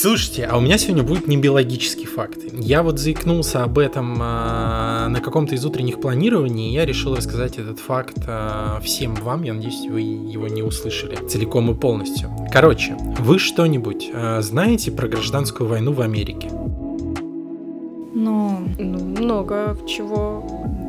[0.00, 2.38] Слушайте, а у меня сегодня будет не биологический факт.
[2.52, 7.58] Я вот заикнулся об этом э, на каком-то из утренних планирований, и я решил рассказать
[7.58, 9.42] этот факт э, всем вам.
[9.42, 12.30] Я надеюсь, вы его не услышали целиком и полностью.
[12.52, 16.48] Короче, вы что-нибудь э, знаете про гражданскую войну в Америке?
[18.14, 20.44] Ну, Ну, много чего.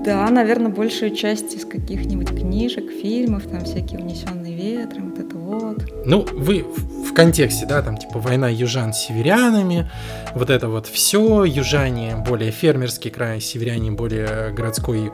[0.06, 5.78] да, наверное, большую часть из каких-нибудь книжек, фильмов, там всякие унесенные ветром, вот это вот.
[6.06, 6.64] Ну, вы
[7.10, 9.90] в контексте, да, там типа война южан с северянами,
[10.34, 15.12] вот это вот все, южане более фермерский край, северяне более городской,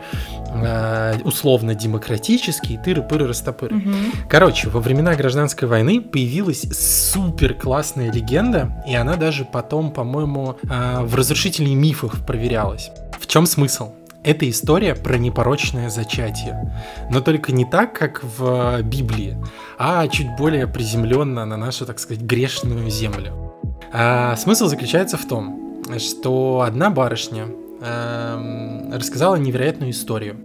[0.53, 3.75] э, условно-демократический, тыры-пыры, растопыры.
[3.75, 3.95] Мгм.
[4.29, 11.03] Короче, во времена гражданской войны появилась супер классная легенда, и она даже потом, по-моему, а,
[11.03, 12.91] в разрушителей мифов проверялась.
[13.19, 13.91] В чем смысл?
[14.25, 16.73] Это история про непорочное зачатие.
[17.11, 19.37] Но только не так, как в Библии,
[19.77, 23.53] а чуть более приземленно на нашу, так сказать, грешную землю.
[23.93, 27.45] А, смысл заключается в том, что одна барышня
[27.81, 30.37] эм, рассказала невероятную историю.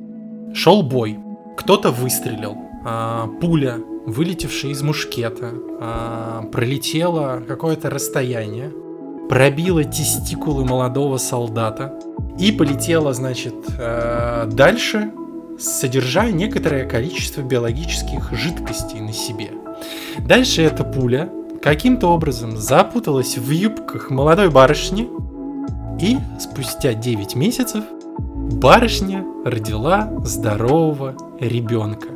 [0.55, 1.19] Шел бой,
[1.57, 8.71] кто-то выстрелил, а, пуля, вылетевшая из мушкета, а, пролетела какое-то расстояние,
[9.31, 11.99] пробила тестикулы молодого солдата
[12.39, 15.13] и полетела, значит, э, дальше,
[15.59, 19.51] содержа некоторое количество биологических жидкостей на себе.
[20.19, 21.31] Дальше эта пуля
[21.63, 25.09] каким-то образом запуталась в юбках молодой барышни,
[26.01, 27.85] и спустя 9 месяцев
[28.53, 32.09] барышня родила здорового ребенка.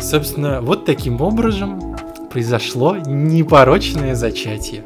[0.00, 1.96] Собственно, вот таким образом
[2.30, 4.84] произошло непорочное зачатие.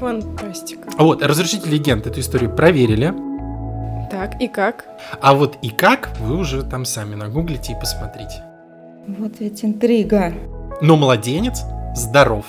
[0.00, 0.88] Фантастика.
[0.98, 3.14] Вот, разрушитель легенд эту историю проверили.
[4.10, 4.86] Так, и как?
[5.20, 8.42] А вот и как, вы уже там сами нагуглите и посмотрите.
[9.06, 10.32] Вот ведь интрига.
[10.80, 11.62] Но младенец
[11.94, 12.44] здоров.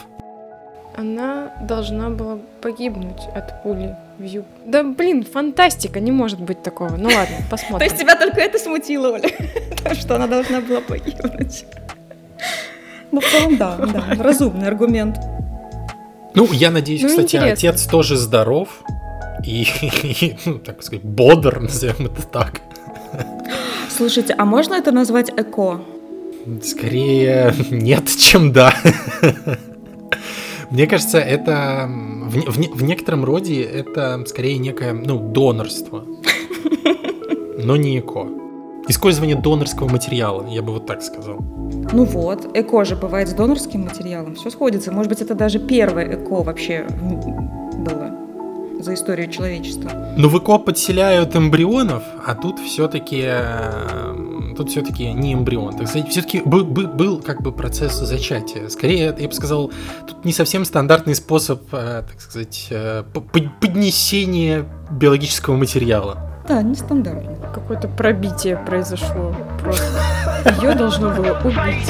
[0.95, 4.45] Она должна была погибнуть от пули в юб.
[4.65, 6.97] Да блин, фантастика, не может быть такого.
[6.97, 7.87] Ну ладно, То посмотрим.
[7.87, 9.29] есть тебя только это смутило, Оля?
[9.93, 11.65] Что она должна была погибнуть?
[13.11, 15.17] Ну, в целом, да, да, разумный аргумент.
[16.33, 18.69] Ну, я надеюсь, Ну, кстати, отец тоже здоров.
[19.45, 19.67] И,
[20.03, 22.61] и, ну, так сказать, бодр, назовем это так.
[23.89, 25.81] Слушайте, а можно это назвать эко?
[26.63, 28.73] Скорее нет, чем да.
[30.69, 36.05] Мне кажется, это в, в в некотором роде это скорее некое, ну, донорство.
[37.57, 38.27] Но не эко.
[38.87, 41.37] Использование донорского материала, я бы вот так сказал.
[41.91, 44.35] Ну вот, эко же бывает с донорским материалом.
[44.35, 44.91] Все сходится.
[44.91, 46.87] Может быть, это даже первое эко вообще
[47.77, 48.20] было
[48.81, 49.91] за историю человечества.
[50.17, 53.27] Ну, в ЭКО подселяют эмбрионов, а тут все-таки
[54.55, 55.77] тут все-таки не эмбрион.
[55.77, 58.69] Так сказать, все-таки был, был, был как бы процесс зачатия.
[58.69, 59.71] Скорее, я бы сказал,
[60.07, 63.03] тут не совсем стандартный способ, э, так сказать, э,
[63.61, 66.17] поднесения биологического материала.
[66.47, 67.35] Да, нестандартно.
[67.53, 69.85] Какое-то пробитие произошло просто.
[70.61, 71.87] Ее должно было убить.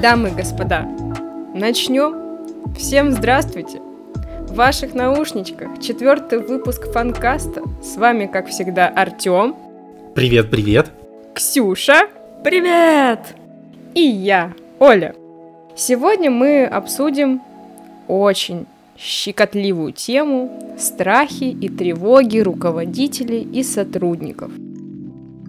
[0.00, 0.88] Дамы и господа,
[1.54, 2.14] начнем.
[2.76, 3.80] Всем здравствуйте.
[4.42, 7.62] В ваших наушничках четвертый выпуск фанкаста.
[7.82, 9.56] С вами, как всегда, Артем,
[10.14, 10.90] Привет, привет.
[11.34, 12.08] Ксюша
[12.44, 13.20] Привет!
[13.94, 15.14] и я, Оля.
[15.74, 17.42] Сегодня мы обсудим
[18.06, 18.66] очень
[18.96, 24.52] щекотливую тему страхи и тревоги руководителей и сотрудников.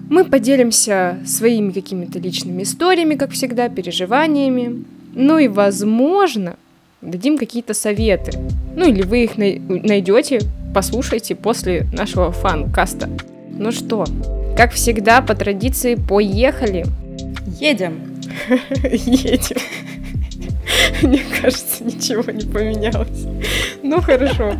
[0.09, 4.83] Мы поделимся своими какими-то личными историями, как всегда, переживаниями.
[5.13, 6.55] Ну и, возможно,
[7.01, 8.31] дадим какие-то советы.
[8.75, 10.39] Ну или вы их най- найдете,
[10.73, 13.09] послушайте после нашего фан-каста.
[13.51, 14.05] Ну что,
[14.57, 16.85] как всегда, по традиции, поехали!
[17.59, 17.99] Едем.
[18.83, 19.57] Едем.
[21.01, 23.25] Мне кажется, ничего не поменялось.
[23.83, 24.53] Ну хорошо.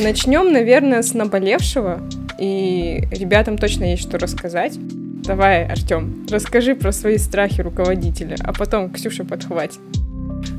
[0.00, 2.00] Начнем, наверное, с наболевшего.
[2.38, 4.78] И ребятам точно есть что рассказать.
[5.24, 9.80] Давай, Артем, расскажи про свои страхи руководителя, а потом Ксюша подхватит.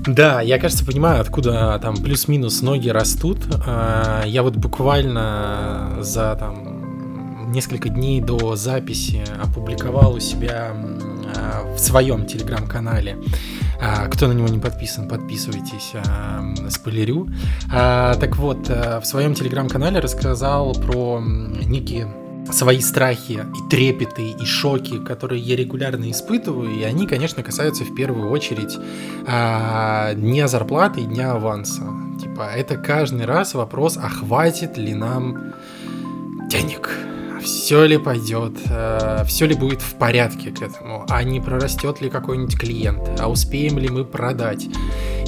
[0.06, 3.38] Да, я, кажется, понимаю, откуда там плюс-минус ноги растут.
[3.66, 11.19] А, Я вот буквально за там несколько дней до записи опубликовал у себя а,
[11.74, 13.18] в своем телеграм-канале.
[13.81, 17.28] А, Кто на него не подписан, подписывайтесь, м, спойлерю.
[17.70, 22.08] Так вот, в своем телеграм-канале рассказал про некие
[22.52, 27.94] свои страхи и трепеты и шоки, которые я регулярно испытываю, и они, конечно, касаются в
[27.96, 28.78] первую очередь
[29.28, 31.84] а, дня зарплаты и дня аванса.
[32.20, 35.54] Типа, это каждый раз вопрос, а хватит ли нам
[36.50, 36.90] денег?
[37.42, 42.10] Все ли пойдет, э, все ли будет в порядке к этому, а не прорастет ли
[42.10, 44.68] какой-нибудь клиент, а успеем ли мы продать.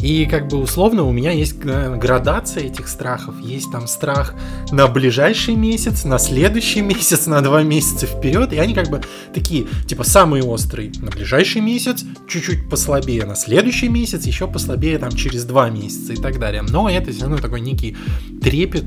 [0.01, 3.35] И как бы условно у меня есть э, градация этих страхов.
[3.39, 4.33] Есть там страх
[4.71, 8.51] на ближайший месяц, на следующий месяц, на два месяца вперед.
[8.53, 9.01] И они как бы
[9.33, 15.11] такие, типа, самые острые на ближайший месяц, чуть-чуть послабее на следующий месяц, еще послабее там
[15.11, 16.63] через два месяца и так далее.
[16.63, 17.95] Но это все равно такой некий
[18.41, 18.85] трепет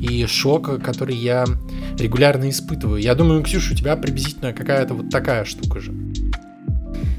[0.00, 1.44] и шок, который я
[1.98, 2.61] регулярно испытываю.
[2.98, 5.92] Я думаю, Ксюша, у тебя приблизительно какая-то вот такая штука же.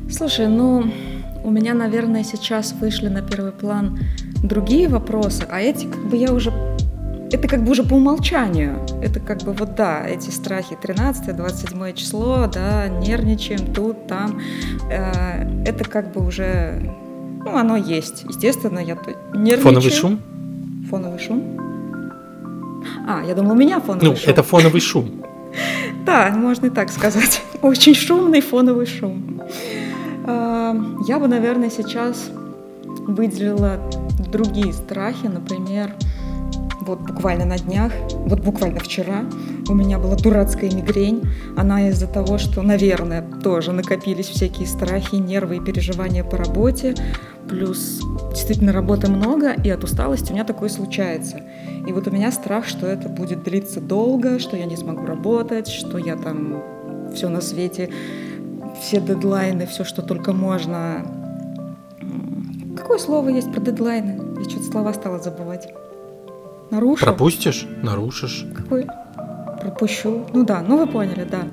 [0.10, 0.92] Слушай, ну,
[1.44, 4.00] у меня, наверное, сейчас вышли на первый план
[4.44, 6.52] другие вопросы, а эти как бы я уже...
[7.32, 8.80] Это как бы уже по умолчанию.
[9.02, 14.40] Это как бы вот да, эти страхи 13-27 число, да, нервничаем тут, там.
[14.92, 16.80] Э, это как бы уже...
[17.44, 18.24] Ну, оно есть.
[18.30, 18.98] Естественно, я
[19.34, 19.62] нервничаю.
[19.62, 20.22] Фоновый шум?
[20.90, 21.60] Фоновый шум?
[23.08, 24.30] А, я думала, у меня фоновый ну, шум.
[24.30, 25.24] это фоновый шум.
[26.06, 27.42] Да, можно и так сказать.
[27.62, 29.42] Очень шумный фоновый шум.
[30.26, 30.76] А,
[31.08, 32.30] я бы, наверное, сейчас
[33.08, 33.80] выделила
[34.32, 35.94] другие страхи, например,
[36.82, 37.92] вот буквально на днях,
[38.26, 39.24] вот буквально вчера
[39.70, 41.24] у меня была дурацкая мигрень.
[41.56, 46.96] Она из-за того, что, наверное, тоже накопились всякие страхи, нервы и переживания по работе.
[47.50, 48.02] Плюс
[48.32, 51.42] действительно работы много, и от усталости у меня такое случается.
[51.86, 55.68] И вот у меня страх, что это будет длиться долго, что я не смогу работать,
[55.68, 56.64] что я там
[57.14, 57.90] все на свете,
[58.82, 61.06] все дедлайны, все, что только можно.
[62.78, 64.20] Какое слово есть про дедлайны?
[64.40, 65.74] Я что-то слова стала забывать.
[66.72, 67.06] Нарушу?
[67.06, 67.68] Пропустишь?
[67.82, 68.48] Нарушишь.
[68.56, 68.88] Какой?
[69.62, 70.26] Пропущу.
[70.34, 71.44] Ну да, ну вы поняли, да.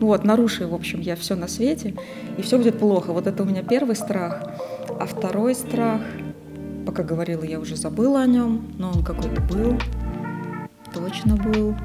[0.00, 1.94] Вот, нарушу, в общем, я все на свете,
[2.38, 3.12] и все будет плохо.
[3.12, 4.42] Вот это у меня первый страх.
[4.98, 6.00] А второй страх—
[6.86, 9.78] Пока говорила, я уже забыла о нем, но он какой-то был.
[10.92, 11.76] Точно был.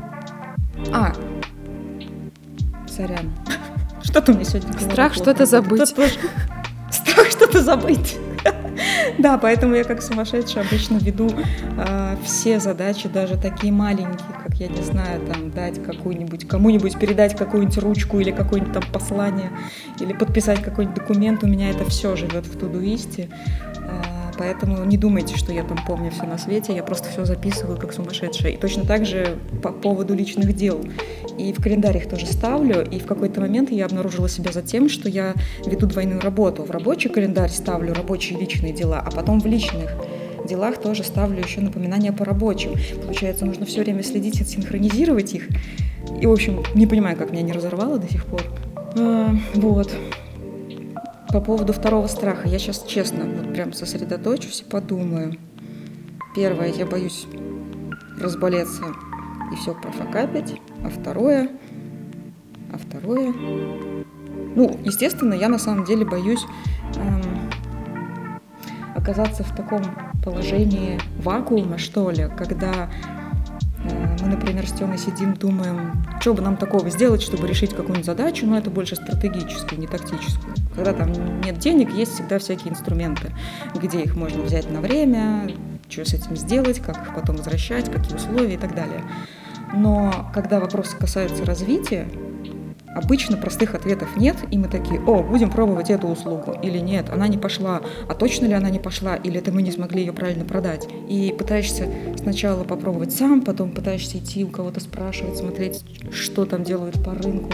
[0.92, 1.14] А,
[2.88, 3.32] сорян.
[4.04, 5.90] Что-то меня сегодня Страх что-то забыть.
[5.90, 8.18] Страх что-то забыть.
[9.18, 11.30] Да, поэтому я как сумасшедшая обычно веду
[11.78, 17.36] э, все задачи, даже такие маленькие, как, я не знаю, там, дать какую-нибудь, кому-нибудь передать
[17.36, 19.52] какую-нибудь ручку или какое-нибудь там послание,
[20.00, 23.30] или подписать какой-нибудь документ, у меня это все живет в Тудуисте.
[24.38, 27.94] Поэтому не думайте, что я там помню все на свете, я просто все записываю как
[27.94, 28.54] сумасшедшая.
[28.54, 30.84] И точно так же по поводу личных дел.
[31.38, 35.10] И в календарях тоже ставлю, и в какой-то момент я обнаружила себя за тем, что
[35.10, 35.34] я
[35.66, 36.64] веду двойную работу.
[36.64, 39.92] В рабочий календарь ставлю рабочие личные дела, а потом в личных
[40.48, 42.74] делах тоже ставлю еще напоминания по рабочим.
[43.02, 45.50] Получается, нужно все время следить, отсинхронизировать их.
[46.22, 48.44] И, в общем, не понимаю, как меня не разорвало до сих пор.
[48.98, 49.92] А, вот.
[51.36, 55.38] По поводу второго страха, я сейчас честно вот прям сосредоточусь и подумаю.
[56.34, 57.28] Первое, я боюсь
[58.18, 58.84] разболеться
[59.52, 60.62] и все профокапить.
[60.86, 61.50] А второе,
[62.72, 66.46] а второе, ну, естественно, я на самом деле боюсь
[66.96, 67.52] эм,
[68.96, 69.82] оказаться в таком
[70.24, 72.90] положении вакуума, что ли, когда
[74.26, 78.48] мы, например, с Тёмой сидим, думаем, что бы нам такого сделать, чтобы решить какую-нибудь задачу,
[78.48, 80.56] но это больше стратегическую, не тактическую.
[80.74, 83.32] Когда там нет денег, есть всегда всякие инструменты,
[83.76, 85.52] где их можно взять на время,
[85.90, 89.04] что с этим сделать, как их потом возвращать, какие условия и так далее.
[89.74, 92.08] Но когда вопросы касаются развития,
[92.96, 97.28] Обычно простых ответов нет, и мы такие, о, будем пробовать эту услугу, или нет, она
[97.28, 100.46] не пошла, а точно ли она не пошла, или это мы не смогли ее правильно
[100.46, 100.88] продать.
[101.10, 105.84] И пытаешься сначала попробовать сам, потом пытаешься идти у кого-то спрашивать, смотреть,
[106.14, 107.52] что там делают по рынку,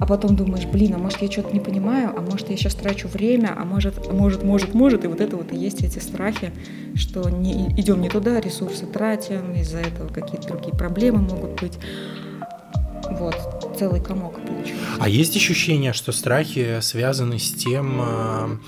[0.00, 3.08] а потом думаешь, блин, а может я что-то не понимаю, а может я сейчас трачу
[3.08, 6.52] время, а может, может, может, может, и вот это вот и есть эти страхи,
[6.94, 11.78] что не, идем не туда, ресурсы тратим, из-за этого какие-то другие проблемы могут быть.
[13.10, 14.74] Вот, целый комок получился.
[14.98, 18.58] А есть ощущение, что страхи связаны с тем, а,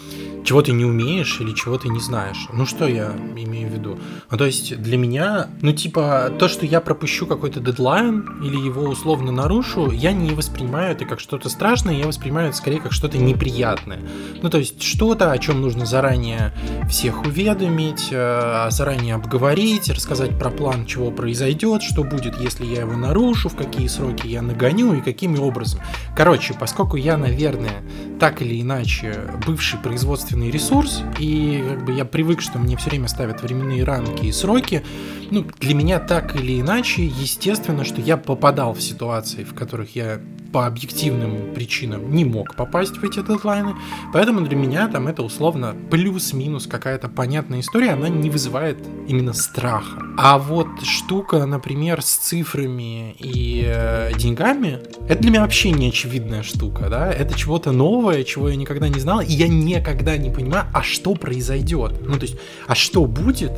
[0.44, 2.46] чего ты не умеешь или чего ты не знаешь?
[2.52, 3.98] Ну, что я имею в виду?
[4.30, 8.82] Ну, то есть для меня, ну, типа, то, что я пропущу какой-то дедлайн или его
[8.82, 13.18] условно нарушу, я не воспринимаю это как что-то страшное, я воспринимаю это скорее как что-то
[13.18, 14.00] неприятное.
[14.42, 16.52] Ну, то есть что-то, о чем нужно заранее
[16.88, 22.92] всех уведомить, а, заранее обговорить, рассказать про план, чего произойдет, что будет, если я его
[22.92, 25.80] нарушу, в какие сроки сроки я нагоню и какими образом.
[26.16, 27.82] Короче, поскольку я, наверное,
[28.20, 29.14] так или иначе
[29.46, 34.26] бывший производственный ресурс, и как бы я привык, что мне все время ставят временные рамки
[34.26, 34.82] и сроки,
[35.30, 40.20] ну, для меня так или иначе, естественно, что я попадал в ситуации, в которых я
[40.52, 43.74] по объективным причинам не мог попасть в эти дедлайны,
[44.12, 48.78] поэтому для меня там это условно плюс-минус какая-то понятная история, она не вызывает
[49.08, 50.02] именно страха.
[50.16, 56.42] А вот штука, например, с цифрами и э, деньгами, это для меня вообще не очевидная
[56.42, 60.66] штука, да, это чего-то новое, чего я никогда не знал, и я никогда не понимаю,
[60.72, 63.52] а что произойдет, ну то есть, а что будет,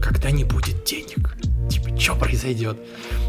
[0.00, 1.36] когда не будет денег?
[1.68, 2.78] Типа, что произойдет?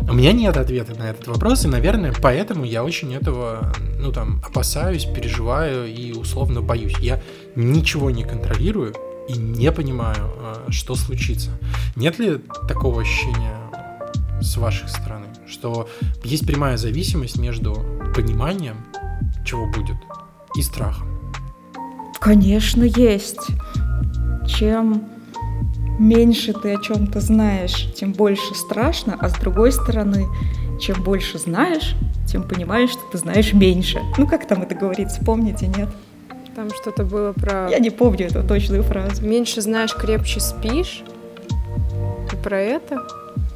[0.01, 4.41] У меня нет ответа на этот вопрос, и, наверное, поэтому я очень этого, ну, там,
[4.45, 6.95] опасаюсь, переживаю и условно боюсь.
[6.99, 7.19] Я
[7.55, 8.93] ничего не контролирую
[9.27, 11.49] и не понимаю, э, что случится.
[11.95, 13.57] Нет ли такого ощущения
[14.39, 15.89] с вашей стороны, что
[16.23, 17.85] есть прямая зависимость между
[18.15, 18.77] пониманием,
[19.45, 19.97] чего будет,
[20.55, 21.07] и страхом?
[22.19, 23.47] Конечно, есть.
[24.47, 25.03] Чем
[25.99, 30.25] меньше ты о чем-то знаешь, тем больше страшно, а с другой стороны,
[30.79, 31.95] чем больше знаешь,
[32.27, 33.99] тем понимаешь, что ты знаешь меньше.
[34.17, 35.89] Ну как там это говорится, помните, нет?
[36.55, 37.69] Там что-то было про...
[37.69, 39.23] Я не помню эту точную фразу.
[39.23, 41.03] Меньше знаешь, крепче спишь.
[42.31, 43.07] И про это?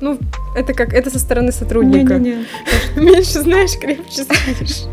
[0.02, 0.18] Ну,
[0.56, 0.94] это как...
[0.94, 2.18] Это со стороны сотрудника.
[2.18, 2.46] Не-не-не.
[2.96, 4.84] Меньше знаешь, крепче спишь.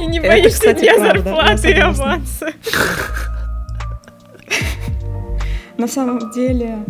[0.00, 2.52] И не Это, боишься кстати, дня правда, зарплаты и аванса.
[5.78, 6.84] На самом деле,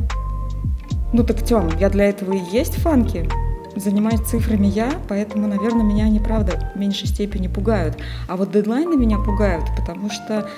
[1.12, 3.28] ну так, Тём, я для этого и есть фанки.
[3.76, 7.97] Занимаюсь цифрами я, поэтому, наверное, меня они, правда, в меньшей степени пугают.
[8.26, 10.49] А вот дедлайны меня пугают, потому что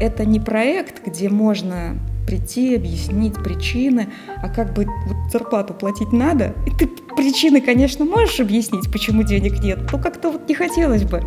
[0.00, 1.96] это не проект, где можно
[2.26, 4.08] прийти, объяснить причины,
[4.42, 9.62] а как бы вот зарплату платить надо, и ты причины, конечно, можешь объяснить, почему денег
[9.62, 11.22] нет, но как-то вот не хотелось бы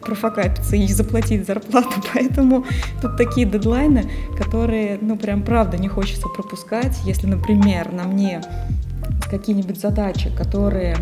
[0.00, 2.64] профокапиться и заплатить зарплату, поэтому
[3.00, 6.98] тут такие дедлайны, которые, ну, прям правда не хочется пропускать.
[7.04, 8.40] Если, например, на мне
[9.30, 10.96] какие-нибудь задачи, которые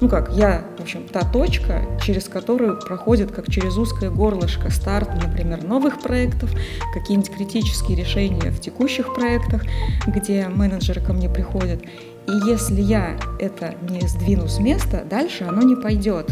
[0.00, 5.10] ну как, я, в общем, та точка, через которую проходит, как через узкое горлышко, старт,
[5.22, 6.50] например, новых проектов,
[6.92, 9.62] какие-нибудь критические решения в текущих проектах,
[10.06, 11.82] где менеджеры ко мне приходят.
[11.82, 16.30] И если я это не сдвину с места, дальше оно не пойдет.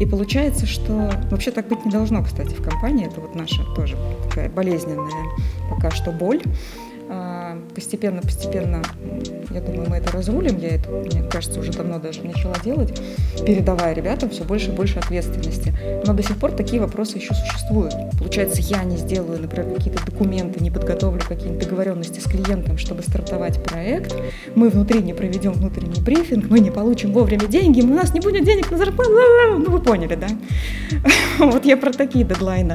[0.00, 3.06] И получается, что вообще так быть не должно, кстати, в компании.
[3.06, 3.96] Это вот наша тоже
[4.28, 5.08] такая болезненная
[5.70, 6.42] пока что боль.
[7.08, 8.82] А, Постепенно-постепенно,
[9.50, 10.58] я думаю, мы это разрулим.
[10.58, 13.00] Я это, мне кажется, уже давно даже начала делать,
[13.46, 15.74] передавая ребятам все больше и больше ответственности.
[16.06, 17.94] Но до сих пор такие вопросы еще существуют.
[18.18, 23.62] Получается, я не сделаю, например, какие-то документы, не подготовлю какие-нибудь договоренности с клиентом, чтобы стартовать
[23.62, 24.16] проект.
[24.54, 28.44] Мы внутри не проведем внутренний брифинг, мы не получим вовремя деньги, у нас не будет
[28.44, 29.10] денег на зарплату.
[29.56, 30.28] Ну, вы поняли, да?
[31.38, 32.74] Вот я про такие дедлайны.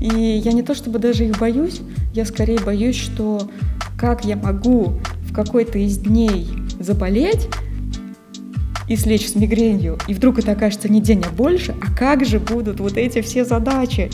[0.00, 0.06] И
[0.44, 1.80] я не то чтобы даже их боюсь,
[2.14, 3.47] я скорее боюсь, что
[3.96, 7.48] как я могу в какой-то из дней заболеть
[8.88, 12.40] и слечь с мигренью, и вдруг это окажется не день, а больше, а как же
[12.40, 14.10] будут вот эти все задачи?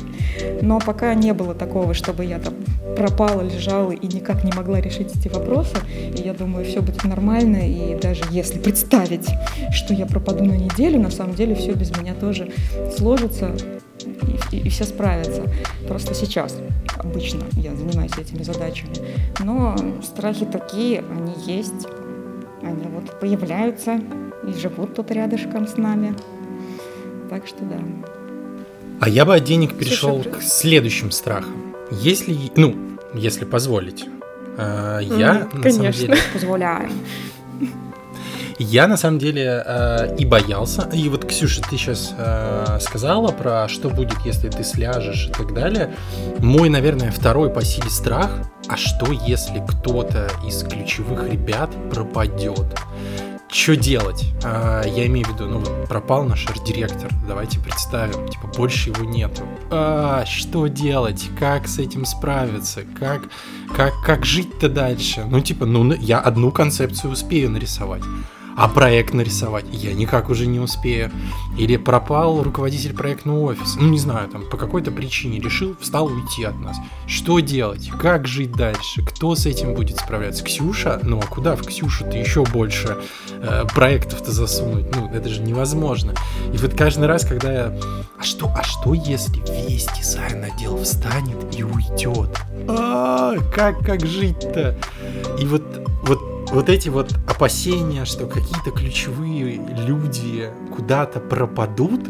[0.62, 2.54] Но пока не было такого, чтобы я там
[2.96, 5.76] пропала, лежала и никак не могла решить эти вопросы,
[6.16, 9.28] и я думаю, все будет нормально, и даже если представить,
[9.72, 12.50] что я пропаду на неделю, на самом деле все без меня тоже
[12.96, 13.54] сложится,
[14.50, 15.42] и, и- и все справятся.
[15.88, 16.56] Просто сейчас
[16.99, 18.92] обычно я занимаюсь этими задачами.
[19.40, 21.87] Но страхи такие, они есть.
[22.62, 24.00] Они вот появляются
[24.49, 26.14] и живут тут рядышком с нами.
[27.30, 27.76] Так что да.
[29.00, 31.75] А я бы от денег перешел Слушай, к следующим страхам.
[31.90, 32.75] Если, ну,
[33.14, 34.06] если позволить.
[34.56, 36.00] Э, Я, Мгм, на самом конечно.
[36.06, 36.88] деле, Позволяю.
[38.58, 40.88] Я на самом деле э, и боялся.
[40.92, 42.14] И вот, Ксюша, ты сейчас
[42.84, 45.94] сказала про что будет, если ты сляжешь и так далее.
[46.38, 48.30] Мой, наверное, второй по силе страх.
[48.68, 52.78] А что, если кто-то из ключевых ребят пропадет?
[53.54, 54.32] Что делать?
[54.42, 57.08] А, я имею в виду, ну, вот пропал наш арт-директор.
[57.28, 59.42] Давайте представим, типа, больше его нету.
[59.70, 61.28] А, что делать?
[61.38, 62.82] Как с этим справиться?
[62.99, 63.23] Как,
[63.76, 65.25] как, как жить-то дальше?
[65.25, 68.02] Ну, типа, ну, я одну концепцию успею нарисовать.
[68.56, 71.11] А проект нарисовать я никак уже не успею.
[71.58, 73.78] Или пропал руководитель проектного офиса.
[73.80, 76.76] Ну, не знаю, там по какой-то причине решил, встал уйти от нас.
[77.06, 77.90] Что делать?
[78.00, 79.04] Как жить дальше?
[79.04, 80.44] Кто с этим будет справляться?
[80.44, 81.00] Ксюша?
[81.02, 82.99] Ну, а куда в Ксюшу-то еще больше
[83.30, 84.94] э, проектов-то засунуть?
[84.94, 86.14] Ну, это же невозможно.
[86.52, 87.78] И вот каждый раз, когда я...
[88.18, 92.30] А что, а что если весь дизайн отдел встанет и уйдет?
[92.68, 94.78] А, как, как жить-то?
[95.40, 95.62] И вот,
[96.04, 102.00] вот вот эти вот опасения, что какие-то ключевые люди куда-то пропадут,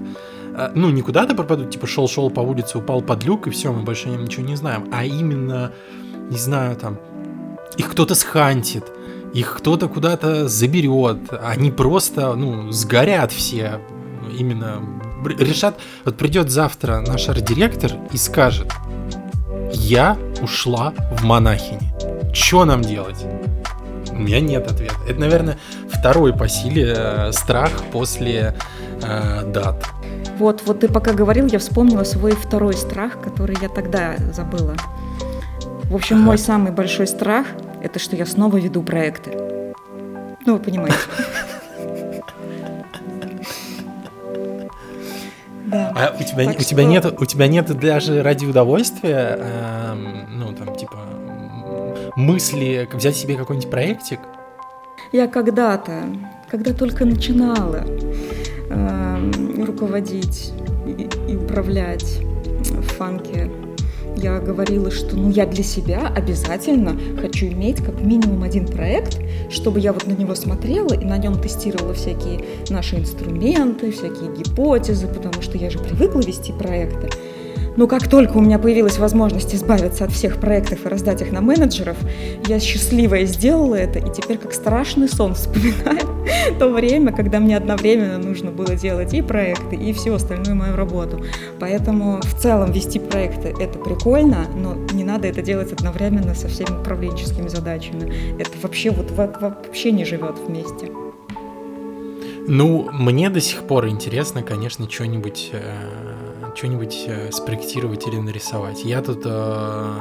[0.54, 3.82] а, ну, не куда-то пропадут, типа шел-шел по улице, упал под люк, и все, мы
[3.82, 5.72] больше ничего не знаем, а именно,
[6.30, 6.98] не знаю, там,
[7.76, 8.84] их кто-то схантит,
[9.32, 13.80] их кто-то куда-то заберет, они просто, ну, сгорят все,
[14.38, 14.80] именно
[15.38, 18.70] решат, вот придет завтра наш арт-директор и скажет,
[19.72, 21.92] я ушла в монахини,
[22.32, 23.24] что нам делать?
[24.14, 24.94] У меня нет ответа.
[25.09, 28.54] Это, наверное, второй по силе э, страх после
[29.02, 29.85] э, дат.
[30.38, 34.75] Вот, вот ты пока говорил, я вспомнила свой второй страх, который я тогда забыла.
[35.85, 36.25] В общем, Ага.
[36.26, 37.47] мой самый большой страх–
[37.83, 39.33] это что я снова веду проекты.
[40.47, 40.97] Ну, вы понимаете.
[45.66, 45.92] Да.
[45.97, 50.26] А у тебя, Так у тебя что- нет, у тебя нет даже ради удовольствия, эм,
[50.38, 50.99] ну там типа
[52.16, 54.21] мысли взять себе какой-нибудь проектик?
[55.12, 56.04] Я когда-то,
[56.50, 57.85] когда только начинала
[58.71, 60.52] эм, руководить
[60.87, 63.50] и, и управлять в фанке,
[64.16, 69.18] я говорила, что ну я для себя обязательно хочу иметь как минимум один проект,
[69.50, 75.09] чтобы я вот на него смотрела и на нем тестировала всякие наши инструменты, всякие гипотезы,
[75.09, 77.11] потому что я же привыкла вести проекты.
[77.76, 81.40] Но как только у меня появилась возможность избавиться от всех проектов и раздать их на
[81.40, 81.96] менеджеров,
[82.46, 85.98] я счастливая сделала это, и теперь как страшный сон вспоминаю
[86.58, 91.24] то время, когда мне одновременно нужно было делать и проекты, и всю остальную мою работу.
[91.58, 96.80] Поэтому в целом вести проекты— это прикольно, но не надо это делать одновременно со всеми
[96.80, 98.38] управленческими задачами.
[98.38, 100.90] Это вообще вот во- вообще не живет вместе.
[102.46, 105.60] Ну, мне до сих пор интересно, конечно, что-нибудь э,
[106.54, 108.84] что-нибудь э, спроектировать или нарисовать.
[108.84, 109.94] Я тут э,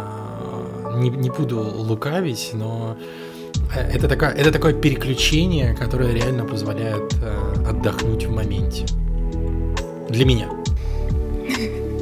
[0.98, 2.96] не, не буду лукавить, но
[3.76, 8.86] э, это, такая, это такое переключение, которое реально позволяет э, отдохнуть в моменте.
[10.10, 10.48] Для меня.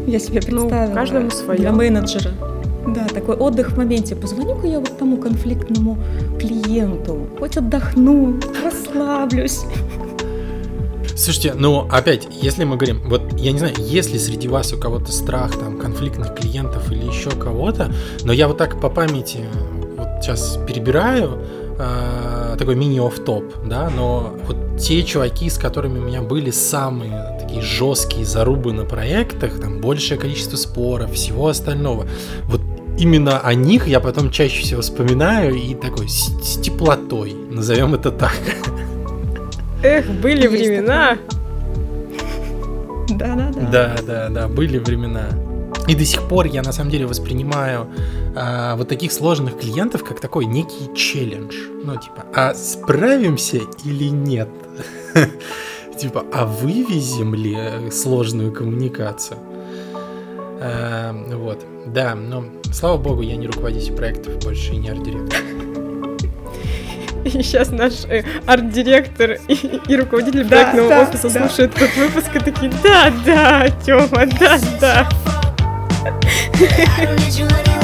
[0.07, 0.93] Я себе Ну, представила.
[0.93, 1.59] каждому своё.
[1.59, 2.31] Для менеджера.
[2.87, 4.15] Да, такой отдых в моменте.
[4.15, 5.97] Позвоню-ка я вот тому конфликтному
[6.39, 7.27] клиенту.
[7.39, 9.61] Хоть отдохну, расслаблюсь.
[11.21, 15.11] Слушайте, ну опять, если мы говорим, вот я не знаю, если среди вас у кого-то
[15.11, 19.41] страх там конфликтных клиентов или еще кого-то, но я вот так по памяти
[19.97, 21.37] вот сейчас перебираю
[21.77, 26.49] э, такой мини оф топ да, но вот те чуваки, с которыми у меня были
[26.49, 32.07] самые такие жесткие зарубы на проектах, там большее количество споров, всего остального,
[32.45, 32.61] вот
[32.97, 38.09] именно о них я потом чаще всего вспоминаю и такой с, с теплотой, назовем это
[38.09, 38.33] так.
[39.83, 41.17] Эх, были Есть времена.
[43.09, 43.61] Да-да-да.
[43.71, 45.29] Да, да, да, были времена.
[45.87, 47.87] И до сих пор я на самом деле воспринимаю
[48.35, 51.55] а, вот таких сложных клиентов как такой некий челлендж.
[51.83, 54.49] Ну, типа, а справимся или нет?
[55.97, 57.57] Типа, а вывезем ли
[57.91, 59.37] сложную коммуникацию?
[60.61, 65.39] А, Вот, да, но слава богу, я не руководитель проектов больше и не арт-директор.
[67.25, 69.53] И сейчас наш э, арт-директор и,
[69.87, 71.47] и руководитель Да, проектного да, офиса да.
[71.47, 75.09] слушают этот выпуск и такие, да, да, Тёма, да, да.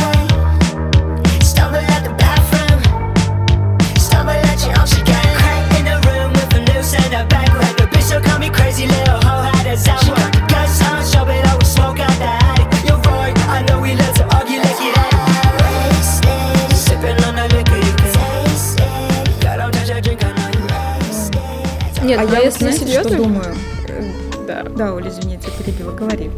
[22.28, 23.46] а я вот если знаете, серьезно, что думаю?
[23.88, 24.04] э,
[24.48, 24.64] да.
[24.64, 26.30] Да, Оля, извините, перебила, говори.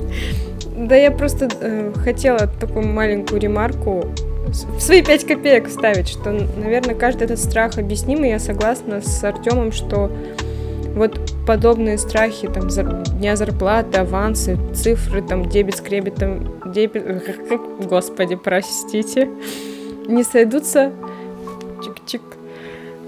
[0.75, 4.05] Да я просто э, хотела такую маленькую ремарку
[4.47, 9.23] в свои пять копеек вставить, что, наверное, каждый этот страх объясним, и я согласна с
[9.23, 10.09] Артемом, что
[10.95, 17.23] вот подобные страхи, там, зар- дня зарплаты, авансы, цифры, там, дебет с кребетом, дебет...
[17.87, 19.29] Господи, простите,
[20.07, 20.91] не сойдутся,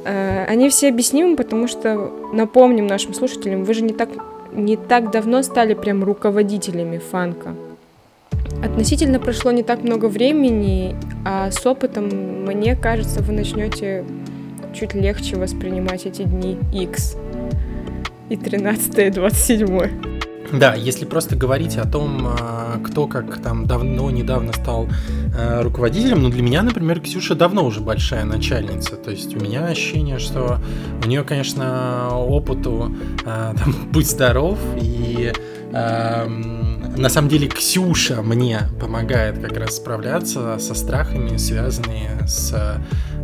[0.05, 4.09] они все объяснимы, потому что, напомним нашим слушателям, вы же не так,
[4.51, 7.55] не так давно стали прям руководителями фанка.
[8.63, 12.09] Относительно прошло не так много времени, а с опытом,
[12.45, 14.05] мне кажется, вы начнете
[14.73, 17.17] чуть легче воспринимать эти дни X
[18.29, 20.10] и 13 и 27
[20.53, 24.89] Да, если просто говорить о том, а, кто как там давно, недавно стал
[25.37, 28.97] а, руководителем, ну для меня, например, Ксюша давно уже большая начальница.
[28.97, 30.59] То есть у меня ощущение, что
[31.03, 32.93] у нее, конечно, опыту
[33.25, 35.31] а, там, будь здоров, и
[35.71, 42.53] эм, на самом деле Ксюша мне помогает как раз справляться со страхами, связанными с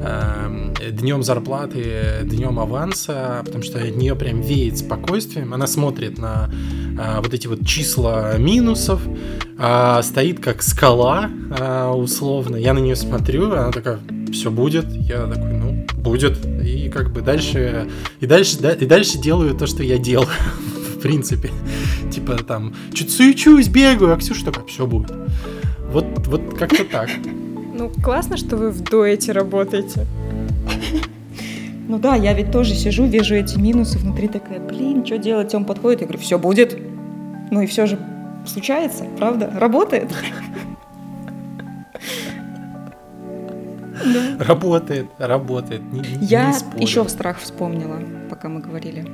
[0.02, 5.54] эм, днем зарплаты, днем аванса, потому что от нее прям веет спокойствием.
[5.54, 6.50] Она смотрит на
[6.97, 9.01] э, вот эти вот числа минусов,
[9.60, 11.29] а, стоит как скала
[11.60, 12.57] а, условно.
[12.57, 13.99] Я на нее смотрю, она такая,
[14.31, 14.86] все будет.
[14.91, 16.45] Я такой, ну, будет.
[16.63, 17.88] И как бы дальше,
[18.19, 20.29] и дальше, да, и дальше делаю то, что я делаю,
[20.95, 21.49] в принципе.
[22.12, 25.12] Типа там, чуть суечусь, бегаю, а Ксюша такая, все будет.
[25.91, 27.10] Вот, вот как-то так.
[27.73, 30.05] Ну, классно, что вы в дуэте работаете.
[31.88, 35.55] Ну да, я ведь тоже сижу, вижу эти минусы внутри, такая, блин, что делать?
[35.55, 36.77] Он подходит, я говорю, все будет.
[37.51, 37.97] Ну и все же
[38.45, 39.51] случается, правда?
[39.55, 40.10] Работает.
[44.05, 44.43] Да.
[44.45, 45.81] Работает, работает.
[45.91, 49.05] Не, не- Я не еще страх вспомнила, пока мы говорили.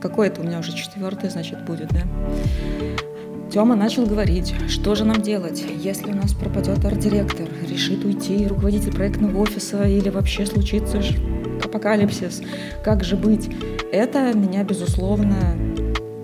[0.00, 2.00] Какой это у меня уже четвертый, значит, будет, да?
[3.52, 8.94] Тёма начал говорить, что же нам делать, если у нас пропадет арт-директор, решит уйти руководитель
[8.94, 11.02] проектного офиса или вообще случится
[11.64, 12.42] апокалипсис,
[12.84, 13.50] как же быть?
[13.92, 15.56] Это меня, безусловно,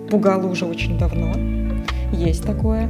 [0.09, 1.33] пугало уже очень давно.
[2.11, 2.89] Есть такое.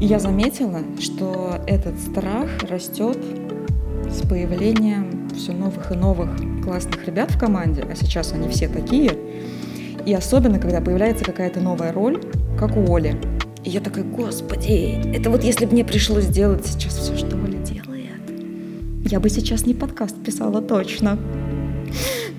[0.00, 3.18] И я заметила, что этот страх растет
[4.10, 6.30] с появлением все новых и новых
[6.62, 9.12] классных ребят в команде, а сейчас они все такие,
[10.04, 12.20] и особенно, когда появляется какая-то новая роль,
[12.58, 13.16] как у Оли.
[13.64, 17.58] И я такая, господи, это вот если бы мне пришлось делать сейчас все, что Оля
[17.58, 18.20] делает,
[19.10, 21.18] я бы сейчас не подкаст писала точно.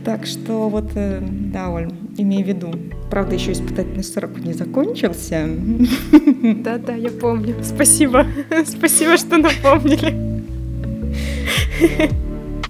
[0.05, 2.73] Так что вот, э, да, Оль, имей в виду.
[3.10, 5.47] Правда, еще испытательный срок не закончился.
[6.63, 7.56] Да-да, я помню.
[7.63, 8.25] Спасибо.
[8.65, 10.27] Спасибо, что напомнили.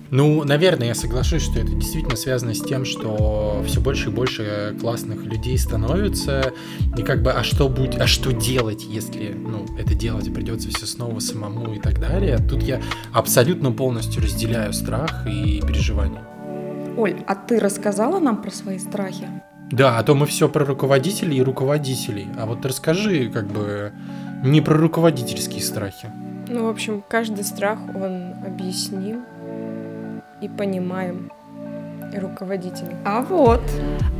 [0.09, 4.75] Ну, наверное, я соглашусь, что это действительно связано с тем, что все больше и больше
[4.79, 6.53] классных людей становится.
[6.97, 10.85] И как бы, а что будет, а что делать, если, ну, это делать придется все
[10.85, 12.37] снова самому и так далее.
[12.37, 12.81] Тут я
[13.11, 16.23] абсолютно полностью разделяю страх и переживания.
[16.97, 19.27] Оль, а ты рассказала нам про свои страхи?
[19.71, 22.27] Да, а то мы все про руководителей и руководителей.
[22.39, 23.91] А вот расскажи, как бы,
[24.43, 26.09] не про руководительские страхи.
[26.49, 29.23] Ну, в общем, каждый страх, он объясним
[30.41, 31.29] и понимаем
[32.15, 32.95] руководителем.
[33.03, 33.61] А вот.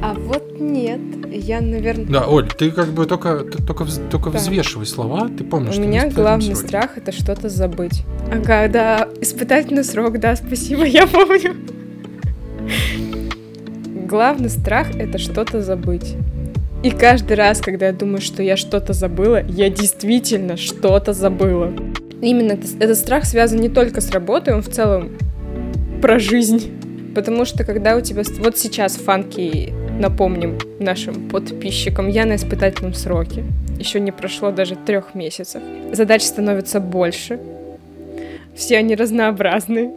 [0.04, 1.00] А вот нет,
[1.32, 2.06] я, наверное...
[2.06, 4.38] Да, Оль, ты как бы только, ты только, только Да.
[4.38, 6.68] взвешивай слова, ты помнишь, У что меня главный срок.
[6.68, 8.04] страх это что-то забыть.
[8.30, 11.56] Ага, да, испытательный срок, да, спасибо, я помню.
[14.06, 16.15] Главный страх это что-то забыть.
[16.84, 21.73] И каждый раз, когда я думаю, что я что-то забыла, я действительно что-то забыла.
[22.21, 25.12] Именно это- этот страх связан не только с работой, он в целом
[26.01, 26.71] про жизнь.
[27.15, 28.21] Потому что когда у тебя...
[28.39, 33.43] Вот сейчас фанки, напомним нашим подписчикам, я на испытательном сроке.
[33.80, 35.62] Еще не прошло даже трех месяцев.
[35.91, 37.39] Задач становится больше.
[38.56, 39.91] Все они разнообразные.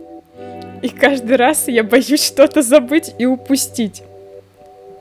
[0.82, 4.02] И каждый раз я боюсь что-то забыть и упустить.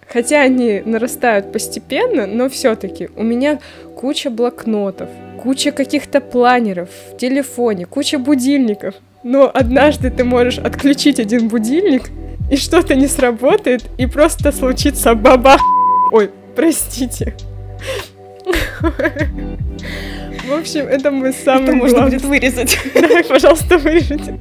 [0.08, 3.60] Хотя они нарастают постепенно, но все-таки у меня
[3.96, 5.10] куча блокнотов,
[5.42, 8.96] куча каких-то планеров в телефоне, куча будильников.
[9.24, 12.10] Но однажды ты можешь отключить один будильник,
[12.50, 15.62] и что-то не сработает, и просто случится бабах.
[16.12, 17.36] Ой, простите.
[20.48, 22.76] В общем, это мой самый Это можно главный будет вырезать.
[22.96, 24.40] да, пожалуйста, вырежите.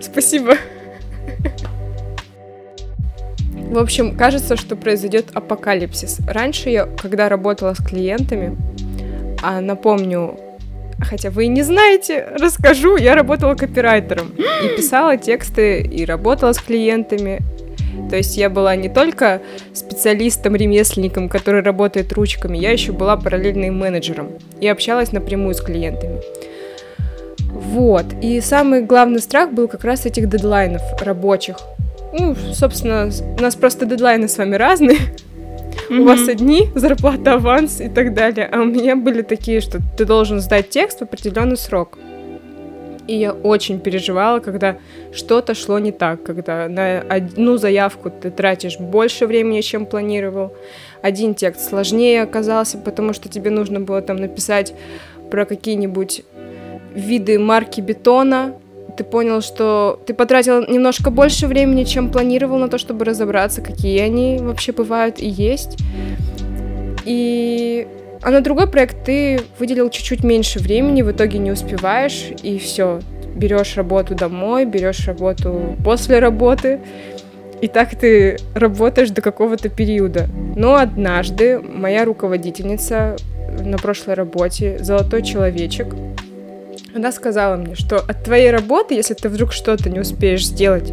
[0.00, 0.56] Спасибо.
[3.70, 6.20] В общем, кажется, что произойдет апокалипсис.
[6.26, 8.56] Раньше я, когда работала с клиентами,
[9.42, 10.38] а напомню,
[11.00, 16.58] хотя вы и не знаете, расскажу, я работала копирайтером и писала тексты, и работала с
[16.58, 17.40] клиентами.
[18.08, 19.42] То есть я была не только
[19.74, 24.30] специалистом, ремесленником, который работает ручками, я еще была параллельно и менеджером
[24.60, 26.20] и общалась напрямую с клиентами.
[27.60, 28.06] Вот.
[28.22, 31.56] И самый главный страх был как раз этих дедлайнов рабочих.
[32.18, 34.98] Ну, собственно, у нас просто дедлайны с вами разные.
[35.90, 38.48] У вас одни, зарплата, аванс и так далее.
[38.52, 41.98] А у меня были такие, что ты должен сдать текст в определенный срок.
[43.06, 44.76] И я очень переживала, когда
[45.14, 50.52] что-то шло не так, когда на одну заявку ты тратишь больше времени, чем планировал.
[51.00, 54.74] Один текст сложнее оказался, потому что тебе нужно было там написать
[55.30, 56.22] про какие-нибудь
[56.98, 58.54] виды марки бетона.
[58.96, 64.00] Ты понял, что ты потратил немножко больше времени, чем планировал на то, чтобы разобраться, какие
[64.00, 65.78] они вообще бывают и есть.
[67.04, 67.86] И
[68.20, 73.00] а на другой проект ты выделил чуть-чуть меньше времени, в итоге не успеваешь, и все.
[73.34, 76.80] Берешь работу домой, берешь работу после работы,
[77.60, 80.28] И так ты работаешь до какого-то периода.
[80.56, 83.16] Но однажды моя руководительница
[83.64, 85.88] на прошлой работе, золотой человечек,
[86.94, 90.92] она сказала мне, что от твоей работы, если ты вдруг что-то не успеешь сделать,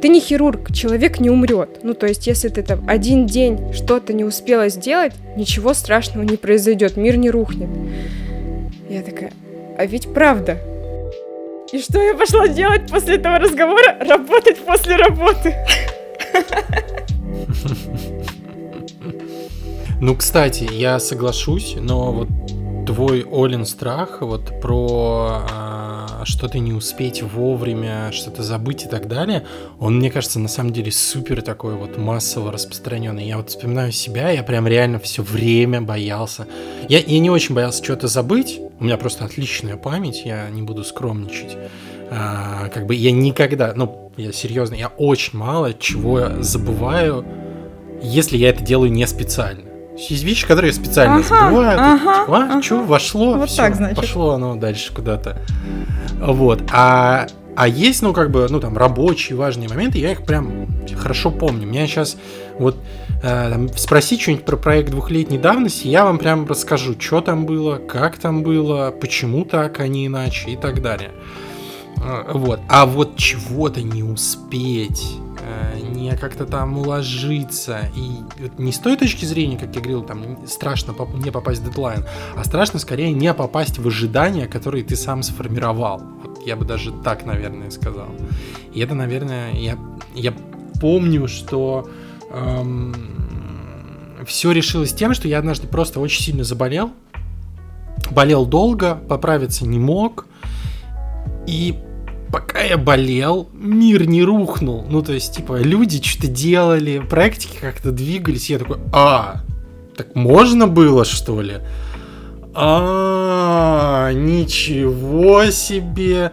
[0.00, 1.80] ты не хирург, человек не умрет.
[1.82, 6.36] Ну, то есть, если ты там один день что-то не успела сделать, ничего страшного не
[6.36, 7.68] произойдет, мир не рухнет.
[8.88, 9.32] Я такая,
[9.76, 10.58] а ведь правда.
[11.72, 13.98] И что я пошла делать после этого разговора?
[14.00, 15.54] Работать после работы.
[20.00, 22.28] Ну, кстати, я соглашусь, но вот
[22.88, 29.44] твой Олин страх вот про а, что-то не успеть вовремя, что-то забыть и так далее,
[29.78, 33.26] он, мне кажется, на самом деле супер такой вот массово распространенный.
[33.26, 36.46] Я вот вспоминаю себя, я прям реально все время боялся.
[36.88, 40.82] Я, я не очень боялся что-то забыть, у меня просто отличная память, я не буду
[40.82, 41.58] скромничать.
[42.10, 47.22] А, как бы я никогда, ну, я серьезно, я очень мало чего забываю,
[48.00, 49.67] если я это делаю не специально.
[50.08, 51.70] Есть вещи, которые специально Ага, забываю.
[51.78, 52.82] тут, ага, типа, а, ага.
[52.86, 53.96] вошло, Вот всё, так, значит.
[53.96, 55.38] пошло оно дальше куда-то.
[56.20, 56.62] Вот.
[56.72, 61.30] А, а есть, ну, как бы, ну, там, рабочие важные моменты, я их прям хорошо
[61.32, 61.66] помню.
[61.66, 62.16] Меня сейчас
[62.58, 62.76] вот
[63.22, 67.76] э, там, спроси что-нибудь про проект двухлетней давности, я вам прям расскажу, что там было,
[67.76, 71.10] как там было, почему так, а не иначе и так далее.
[72.02, 72.60] А, Вот.
[72.68, 77.90] А вот чего-то не успеть, э, не как-то там уложиться.
[77.96, 78.18] И
[78.58, 82.04] не с той точки зрения, как я говорил, там страшно не попасть в дедлайн,
[82.36, 86.02] а страшно скорее не попасть в ожидания, которые ты сам сформировал.
[86.24, 88.08] Вот я бы даже так, наверное, сказал.
[88.72, 89.78] И это, наверное, я,
[90.14, 90.32] я
[90.80, 91.88] помню, что
[94.26, 96.92] все решилось тем, что я однажды просто очень сильно заболел.
[98.10, 100.26] Болел долго, поправиться не мог.
[101.46, 101.78] И
[102.30, 104.84] пока я болел, мир не рухнул.
[104.88, 108.50] Ну, то есть, типа, люди что-то делали, практики как-то двигались.
[108.50, 109.42] Я такой, а,
[109.96, 111.58] так можно было, что ли?
[112.54, 116.32] А, ничего себе.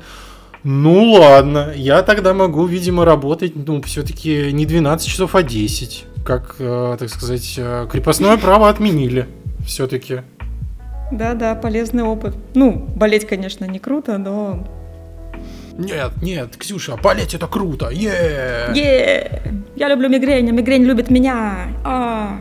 [0.63, 6.05] Ну ладно, я тогда могу, видимо, работать, ну, все-таки не 12 часов, а 10.
[6.25, 9.27] Как, э, так сказать, э, крепостное право отменили.
[9.63, 10.21] Все-таки.
[11.12, 12.36] Да-да, полезный опыт.
[12.55, 14.67] Ну, болеть, конечно, не круто, но...
[15.77, 19.41] Нет, нет, Ксюша, болеть это круто, е Е,
[19.75, 21.67] я люблю мигрень, а мигрень любит меня.
[21.83, 22.39] А.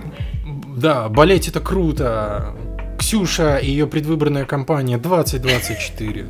[0.76, 2.54] Да, болеть это круто.
[2.98, 6.26] Ксюша и ее предвыборная кампания 2024.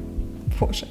[0.58, 0.86] Боже.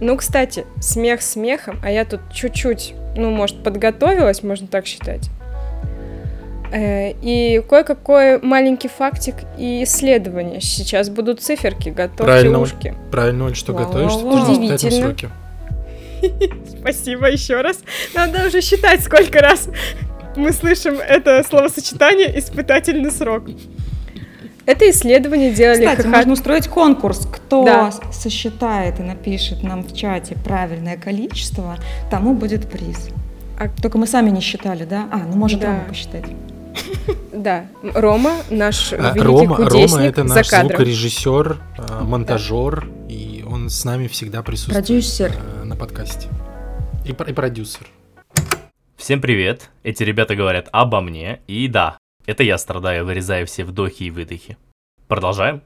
[0.00, 5.30] Ну, кстати, смех смехом, а я тут чуть-чуть, ну, может, подготовилась, можно так считать.
[6.70, 10.60] Э, И кое-какой маленький фактик и исследование.
[10.60, 12.58] Сейчас будут циферки, готовьте Правильно.
[12.60, 12.94] ушки.
[13.10, 14.06] Правильно, Оль, что Вау, этом
[14.52, 15.14] Удивительно.
[16.80, 17.78] Спасибо еще раз.
[18.14, 19.68] Надо уже считать, сколько раз
[20.36, 23.44] мы слышим это словосочетание «испытательный срок».
[24.66, 27.26] Это исследование делали Кстати, ХХ можно устроить конкурс.
[27.26, 27.90] Кто Да.
[28.12, 31.76] сосчитает и напишет нам в чате правильное количество,
[32.10, 33.08] тому будет приз.
[33.58, 35.08] А- Только мы сами не считали, да?
[35.10, 35.68] А, ну может Да.
[35.68, 36.24] Рома посчитать.
[37.32, 44.08] Да, Рома, наш А, Рома, Рома это наш звукорежиссер, а, монтажер, и он с нами
[44.08, 45.32] всегда присутствует Продюсер.
[45.36, 46.28] а, на подкасте.
[47.04, 47.86] И продюсер.
[48.96, 49.70] Всем привет!
[49.84, 54.56] Эти ребята говорят обо мне, и да, это я страдаю, вырезая все вдохи и выдохи.
[55.06, 55.62] Продолжаем?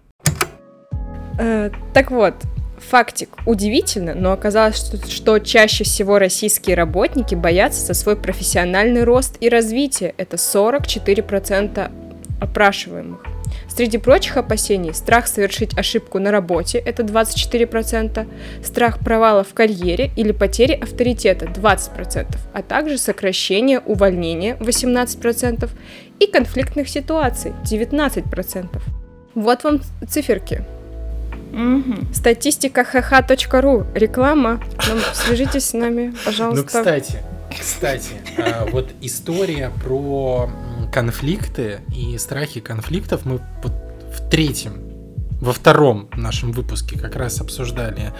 [1.38, 2.34] Э, так вот,
[2.82, 9.36] фактик удивительно, но оказалось, что, что чаще всего российские работники боятся за свой профессиональный рост
[9.40, 10.14] и развитие.
[10.18, 11.90] Это 44%
[12.40, 13.20] опрашиваемых.
[13.68, 18.26] Среди прочих опасений страх совершить ошибку на работе– это 24%,
[18.62, 25.70] страх провала в карьере или потери авторитета– 20%, а также сокращение, увольнение– 18%
[26.18, 28.68] и конфликтных ситуаций– 19%.
[29.34, 30.62] Вот вам циферки.
[31.52, 32.12] Мгм.
[32.12, 33.86] Статистика hh.ru.
[33.94, 34.60] Реклама.
[34.88, 36.62] Нам свяжитесь с нами, пожалуйста.
[36.62, 37.18] Ну, кстати,
[37.58, 40.50] кстати, а, вот история про
[40.92, 44.74] конфликты и страхи конфликтов мы в третьем,
[45.40, 48.12] во втором нашем выпуске как раз обсуждали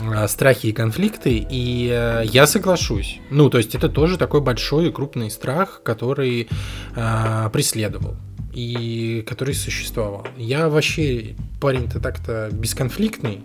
[0.00, 3.20] а, страхи и конфликты, и э, я соглашусь.
[3.30, 6.48] Ну, то есть это тоже такой большой и крупный страх, который
[6.94, 8.16] а, преследовал
[8.58, 10.26] и который существовал.
[10.36, 13.42] Я вообще парень-то так-то бесконфликтный,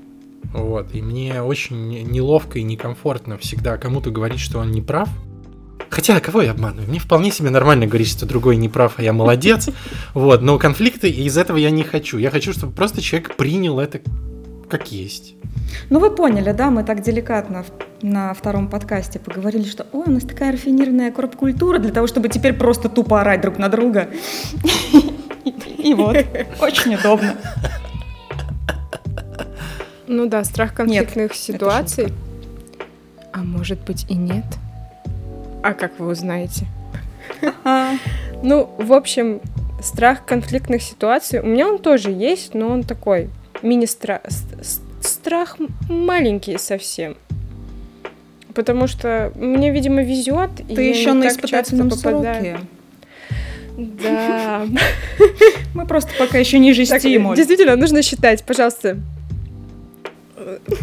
[0.52, 5.08] вот, и мне очень не- неловко и некомфортно всегда кому-то говорить, что он не прав.
[5.92, 6.90] Хотя, кого я обманываю?
[6.90, 9.70] Мне вполне себе нормально говорить, что другой не прав, а я молодец.
[10.16, 12.18] Вот, но конфликты из этого я не хочу.
[12.18, 14.02] Я хочу, чтобы просто человек принял это
[14.68, 15.36] как есть.
[15.92, 17.64] Ну, вы поняли, да, мы так деликатно
[18.02, 22.54] на втором подкасте поговорили, что ой, у нас такая рафинированная корп-культура для того, чтобы теперь
[22.54, 24.10] просто тупо орать друг на друга.
[25.46, 26.16] И- И вот,
[26.62, 27.36] очень удобно.
[30.08, 32.14] Ну да, страх конфликтных ситуаций.
[33.32, 34.44] А может быть и нет?
[35.64, 36.68] А как вы узнаете?
[38.42, 39.40] Ну, в общем,
[39.82, 43.30] страх конфликтных ситуаций, у меня он тоже есть, но он такой
[43.62, 44.22] мини-страх.
[45.02, 45.58] Страх
[45.90, 47.16] маленький совсем.
[48.54, 50.52] Потому что мне, видимо, везет.
[50.70, 52.60] и Ты еще на испытательном сроке.
[53.78, 54.66] Да.
[55.74, 57.36] Мы просто пока еще ниже Так, стимуль.
[57.36, 58.98] действительно, нужно считать, пожалуйста.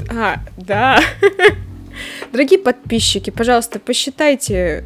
[0.08, 1.00] А, да.
[2.32, 4.84] Дорогие подписчики, пожалуйста, посчитайте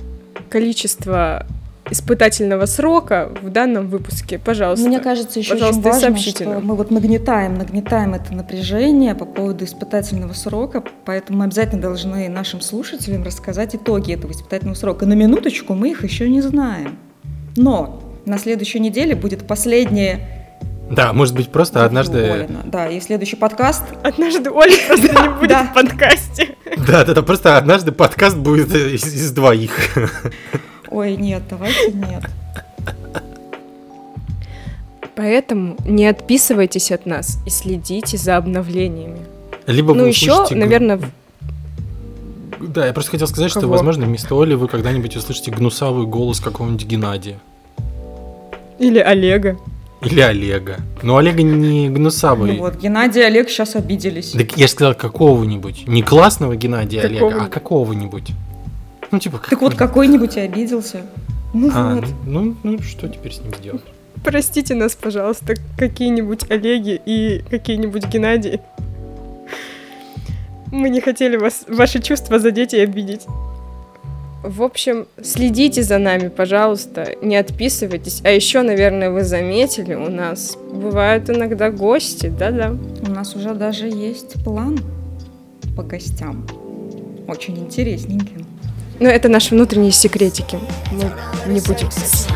[0.51, 1.47] количество
[1.91, 4.87] испытательного срока в данном выпуске, пожалуйста.
[4.89, 6.65] Мне кажется, еще Пожалуйста, очень важно, сообщите что нам.
[6.65, 12.61] мы вот нагнетаем, нагнетаем это напряжение по поводу испытательного срока, поэтому мы обязательно должны нашим
[12.63, 15.05] слушателям рассказать итоги этого испытательного срока.
[15.05, 16.97] На минуточку мы их еще не знаем.
[17.57, 20.21] Но на следующей неделе будет последнее
[20.91, 22.25] Да, может быть, просто однажды...
[22.25, 22.63] Уволена.
[22.65, 23.83] Да, и следующий подкаст.
[24.03, 25.65] Однажды Оли просто не будет Да.
[25.65, 26.57] в подкасте.
[26.87, 29.73] Да, да, да, просто однажды подкаст будет из, двоих.
[30.89, 32.25] Ой, нет, давайте нет.
[35.17, 39.21] Поэтому не отписывайтесь от нас и следите за обновлениями.
[39.67, 41.01] Либо ну, вы еще, наверное,
[42.75, 43.73] Да, я просто хотел сказать, что, Кого?
[43.75, 47.39] возможно, вместо Оли вы когда-нибудь услышите гнусавый голос какого-нибудь Геннадия.
[48.79, 49.57] или Олега.
[50.03, 50.79] Или Олега.
[51.03, 52.53] Но Олега не гнусавый.
[52.55, 54.33] Ну вот, Геннадий и Олег сейчас обиделись.
[54.33, 55.87] Так я же сказал какого-нибудь.
[55.87, 57.53] Не классного Геннадия Олега, а Какого-нибудь.
[57.53, 58.31] какого-нибудь.
[59.13, 59.41] Ну, типа...
[59.49, 61.03] Так вот, какой-нибудь и обиделся.
[61.55, 62.05] Ну А, вот.
[62.27, 63.83] ну, ну, ну, что теперь с ним сделать?
[64.25, 68.61] Простите нас, пожалуйста, какие-нибудь Олеги и какие-нибудь Геннадии.
[70.75, 73.27] Мы не хотели вас, ваши чувства задеть и обидеть.
[74.43, 78.21] В общем, следите за нами, пожалуйста, не отписывайтесь.
[78.25, 82.77] А еще, наверное, вы заметили, у нас бывают иногда гости, да-да.
[83.07, 84.81] У нас уже даже есть план
[85.77, 86.45] по гостям.
[87.29, 88.45] Очень интересненький.
[88.99, 90.59] Но это наши внутренние секретики.
[90.91, 91.89] Мы не будем,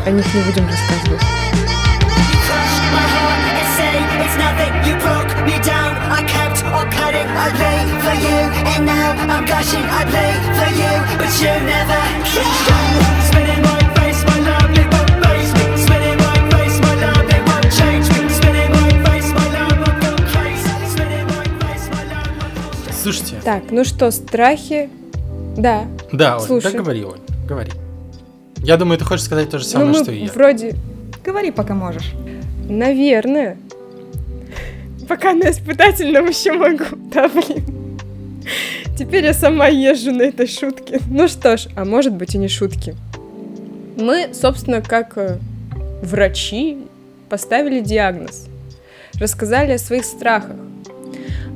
[0.05, 1.21] о них не будем рассказывать.
[7.45, 8.39] I lay for you,
[8.73, 9.85] and now I'm gushing.
[9.99, 12.47] I play for you, but you never can.
[13.29, 15.51] Spinning my face, my love, it won't face.
[15.85, 18.21] Spinning my face, my love, it won't change me.
[18.39, 20.73] Spinning my face, my love, I'll go crazy.
[20.93, 24.89] Spinning my face, my love, Слушайте, Так, ну что, страхи?
[25.57, 25.85] Да.
[26.11, 26.71] да, Оль, слушай.
[26.71, 27.71] так говори, Оль, говори.
[28.57, 30.31] Я думаю, ты хочешь сказать то же Ну, самое, мы что и я.
[30.31, 30.75] вроде
[31.25, 32.11] Говори, пока можешь.
[32.67, 33.57] Наверное.
[35.09, 36.85] Пока на испытательном еще могу.
[37.11, 37.99] Да, блин.
[38.97, 40.99] Теперь я сама езжу на этой шутке.
[41.09, 42.95] Ну что ж, а может быть и не шутки.
[43.97, 45.37] Мы, собственно, как э,
[46.03, 46.77] врачи,
[47.27, 48.45] поставили диагноз.
[49.19, 50.55] Рассказали о своих страхах.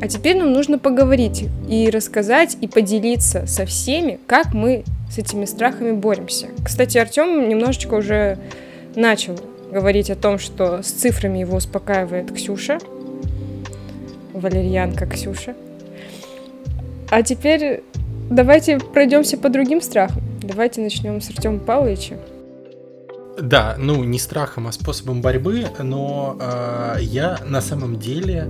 [0.02, 5.46] А теперь нам нужно поговорить и рассказать, и поделиться со всеми, как мы с этими
[5.46, 6.48] страхами боремся.
[6.66, 8.39] Кстати, Артем немножечко уже
[8.96, 9.39] начал
[9.72, 12.80] говорить о том, что с цифрами его успокаивает Ксюша.
[14.34, 15.56] Валерьянка Ксюша.
[17.10, 17.84] А теперь
[18.30, 20.24] давайте пройдемся по другим страхам.
[20.41, 22.17] Давайте начнем с Артема Павловича.
[23.39, 28.48] Да, ну не страхом, а способом борьбы, но э, я на самом деле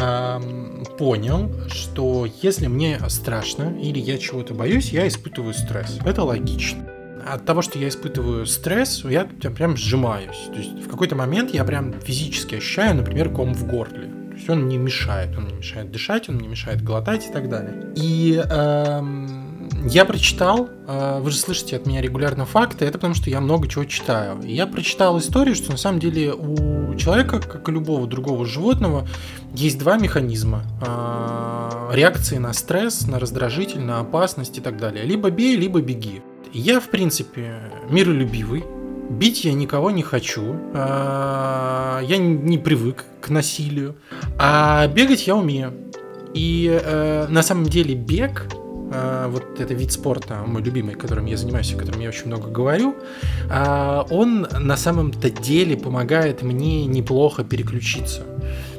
[0.00, 5.98] ам, понял, что если мне страшно или я чего-то боюсь, я испытываю стресс.
[6.04, 6.86] Это логично.
[7.26, 10.48] От того, что я испытываю стресс, я прям сжимаюсь.
[10.52, 14.10] То есть в какой-то момент я прям физически ощущаю, например, ком в горле.
[14.44, 17.94] Есть он мне мешает, он мне мешает дышать, он мне мешает глотать и так далее.
[17.96, 23.30] И эм, я прочитал, э, вы же слышите от меня регулярно факты, это потому что
[23.30, 24.42] я много чего читаю.
[24.42, 29.08] И я прочитал историю, что на самом деле у человека, как и любого другого животного,
[29.54, 35.06] есть два механизма э, реакции на стресс, на раздражитель, на опасность и так далее.
[35.06, 36.20] Либо бей, либо беги.
[36.52, 38.62] Я, в принципе, миролюбивый,
[39.10, 40.56] Бить я никого не хочу.
[40.74, 43.94] а, Я не привык к насилию.
[44.38, 45.72] А бегать я умею.
[46.34, 48.46] И э, на самом деле бег,
[48.92, 52.48] э, вот это вид спорта, мой любимый, которым я занимаюсь, о котором я очень много
[52.48, 52.96] говорю,
[53.50, 58.22] а, он на самом-то деле помогает мне неплохо переключиться.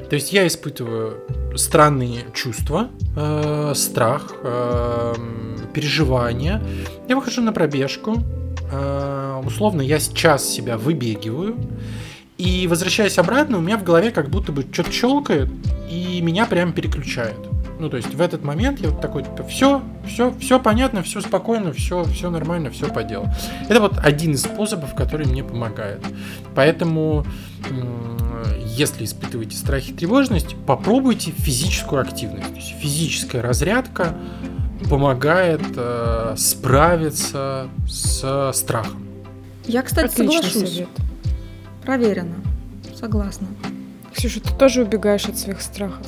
[0.09, 1.23] То есть я испытываю
[1.55, 4.33] странные чувства, э, страх,
[5.73, 6.61] переживания.
[7.07, 8.17] Я выхожу на пробежку,
[9.45, 11.57] условно я сейчас себя выбегиваю,
[12.37, 15.49] И возвращаясь обратно, у меня в голове как будто бы что-то щелкает,
[15.89, 17.37] и меня прям переключает.
[17.79, 21.21] Ну, то есть в этот момент я вот такой, типа, все, все, все понятно, все
[21.21, 23.27] спокойно, все, все нормально, все по делу.
[23.69, 26.01] Это вот один из способов, который мне помогает.
[26.55, 27.25] Поэтому,
[28.65, 32.49] если испытываете страх и тревожность, попробуйте физическую активность.
[32.49, 34.15] То есть физическая разрядка
[34.89, 39.03] помогает э, справиться с страхом.
[39.65, 40.73] Я, кстати, Отличный соглашусь.
[40.73, 40.89] совет.
[41.83, 42.35] Проверено.
[42.99, 43.47] Согласна.
[44.13, 46.05] Ксюша, ты тоже убегаешь от своих страхов.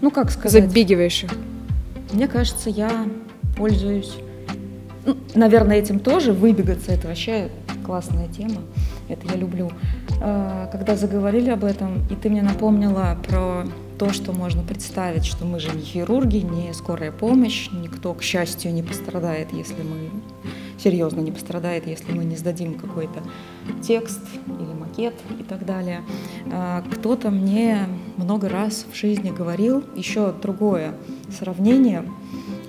[0.00, 0.64] Ну, как сказать?
[0.64, 1.30] Забегиваешь их.
[2.12, 2.90] Мне кажется, я
[3.56, 4.16] пользуюсь...
[5.06, 6.92] ну, наверное, этим тоже выбегаться.
[6.92, 7.50] Это вообще
[7.86, 8.62] классная тема.
[9.08, 9.70] Это я люблю.
[10.20, 13.64] А, Когда заговорили об этом, и ты мне напомнила про
[14.00, 18.72] то, что можно представить, что мы же не хирурги, не скорая помощь, никто, к счастью,
[18.72, 20.08] не пострадает, если мы
[20.78, 23.22] серьезно не пострадает, если мы не сдадим какой-то
[23.82, 26.00] текст или макет и так далее.
[26.50, 27.86] А, Кто-то мне
[28.16, 30.94] много раз в жизни говорил еще другое
[31.38, 32.02] сравнение,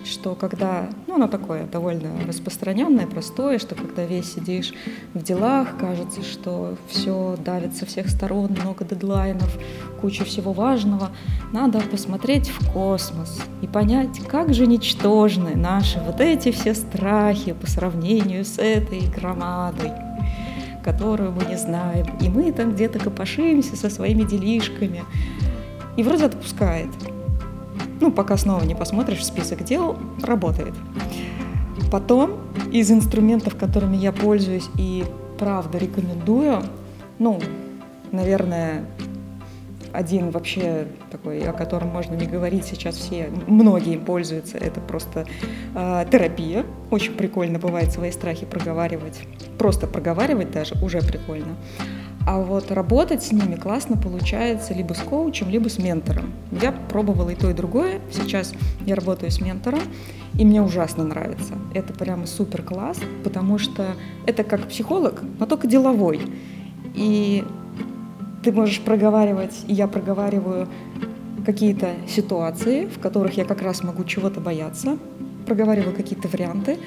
[0.06, 4.74] что когда, ну, оно такое довольно распространенное, простое, что когда весь сидишь
[5.14, 9.58] в делах, кажется, что все давит со всех сторон, много дедлайнов,
[10.02, 11.12] куча всего важного,
[11.54, 17.68] надо посмотреть в космос и понять, как же ничтожны наши вот эти все страхи по
[17.68, 19.92] сравнению с этой громадой
[20.84, 22.08] которую мы не знаем.
[22.22, 25.04] И мы там где-то копошимся со своими делишками.
[25.96, 26.90] И вроде отпускает.
[28.02, 30.74] Ну, пока снова не посмотришь список дел, работает.
[31.92, 32.38] Потом
[32.72, 35.06] из инструментов, которыми я пользуюсь и
[35.38, 36.64] правда рекомендую,
[37.20, 37.40] ну,
[38.12, 38.86] наверное,
[39.94, 45.26] один вообще такой, о котором можно не говорить сейчас все, многие им пользуются, это просто
[45.76, 46.66] э, терапия.
[46.90, 49.22] Очень прикольно бывает свои страхи проговаривать.
[49.58, 51.56] Просто проговаривать даже уже прикольно.
[52.26, 56.34] А вот работать с ними классно получается либо с коучем, либо с ментором.
[56.52, 58.00] Я пробовала и то, и другое.
[58.12, 58.54] Сейчас
[58.86, 59.80] я работаю с ментором,
[60.38, 61.56] и мне ужасно нравится.
[61.74, 63.96] Это прямо супер класс, потому что
[64.28, 66.22] это как психолог, но только деловой.
[66.94, 67.44] И
[68.44, 70.68] ты можешь проговаривать, и я проговариваю
[71.46, 74.98] какие-то ситуации, в которых я как раз могу чего-то бояться,
[75.46, 76.78] проговариваю какие-то варианты,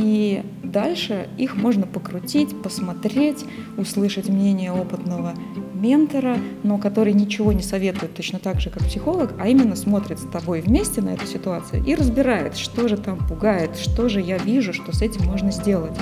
[0.00, 3.44] и дальше их можно покрутить, посмотреть,
[3.76, 5.34] услышать мнение опытного
[5.74, 10.22] ментора, но который ничего не советует точно так же, как психолог, а именно смотрит с
[10.22, 14.72] тобой вместе на эту ситуацию и разбирает, что же там пугает, что же я вижу,
[14.72, 15.98] что с этим можно сделать.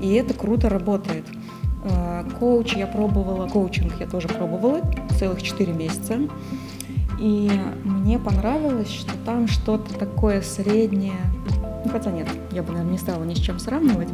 [0.00, 1.24] И это круто работает.
[1.82, 4.80] Э, Коуч я пробовала, коучинг я тоже пробовала
[5.18, 6.18] целых 4 месяца.
[7.18, 7.50] И
[7.84, 11.18] мне понравилось, что там что-то такое среднее.
[11.84, 14.08] Ну, хотя нет, я бы, наверное, не стала ни с чем сравнивать.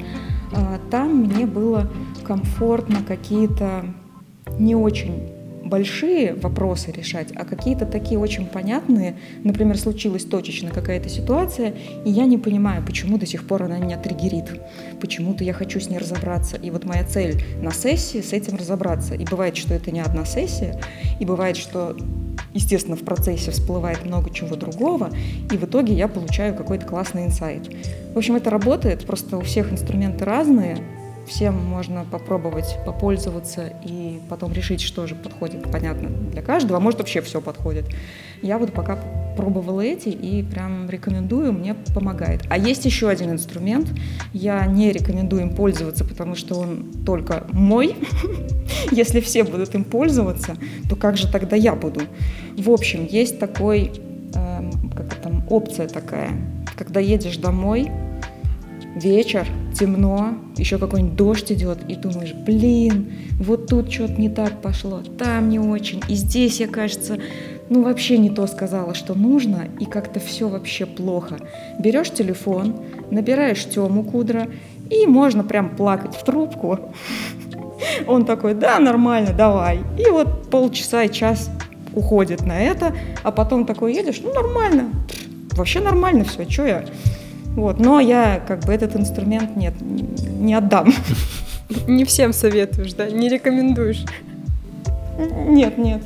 [0.53, 1.91] А, Там мне было
[2.25, 3.85] комфортно какие-то
[4.59, 5.37] не очень
[5.67, 9.17] большие вопросы решать, а какие-то такие очень понятные.
[9.45, 13.99] Например, случилась точечно какая-то ситуация, и я не понимаю, почему до сих пор она меня
[13.99, 14.61] триггерит.
[15.01, 16.57] Почему-то я хочу с ней разобраться.
[16.57, 19.15] И вот моя цель на сессии с этим разобраться.
[19.15, 20.81] И бывает, что это не одна сессия,
[21.21, 21.97] и бывает, что
[22.57, 25.11] естественно, в процессе всплывает много чего другого,
[25.51, 27.69] и в итоге я получаю какой-то классный инсайт.
[28.15, 30.79] В общем, это работает, просто у всех инструменты разные,
[31.27, 37.01] всем можно попробовать попользоваться и потом решить, что же подходит, понятно, для каждого, а может
[37.01, 37.85] вообще все подходит.
[38.43, 38.99] Я вот пока
[39.37, 42.43] пробовала эти и прям рекомендую, мне помогает.
[42.49, 43.89] А есть еще один инструмент,
[44.33, 47.97] я не рекомендую им пользоваться, потому что он только мой.
[48.91, 50.57] Если все будут им пользоваться,
[50.89, 52.01] то как же тогда я буду?
[52.57, 53.93] В общем, есть такой,
[54.35, 56.31] эм, как там, опция такая,
[56.77, 57.91] когда едешь домой,
[58.97, 59.47] вечер,
[59.79, 65.51] темно, еще какой-нибудь дождь идет, и думаешь, блин, вот тут что-то не так пошло, там
[65.51, 67.19] не очень, и здесь я, кажется,
[67.69, 71.37] ну вообще не то сказала, что нужно, и как-то все вообще плохо.
[71.79, 72.77] Берешь телефон,
[73.11, 74.49] набираешь Тему Кудра,
[74.91, 76.79] и можно прям плакать в трубку.
[78.07, 79.81] Он такой, да, нормально, давай.
[79.99, 81.51] И вот полчаса и час
[81.95, 84.91] уходит на это, а потом такой едешь, ну нормально,
[85.53, 86.85] вообще нормально все, что я.
[87.57, 90.93] Вот, но я как бы этот инструмент нет, не отдам.
[91.89, 93.11] Не всем советуешь, да?
[93.11, 94.05] Не рекомендуешь.
[95.49, 96.01] Нет, нет,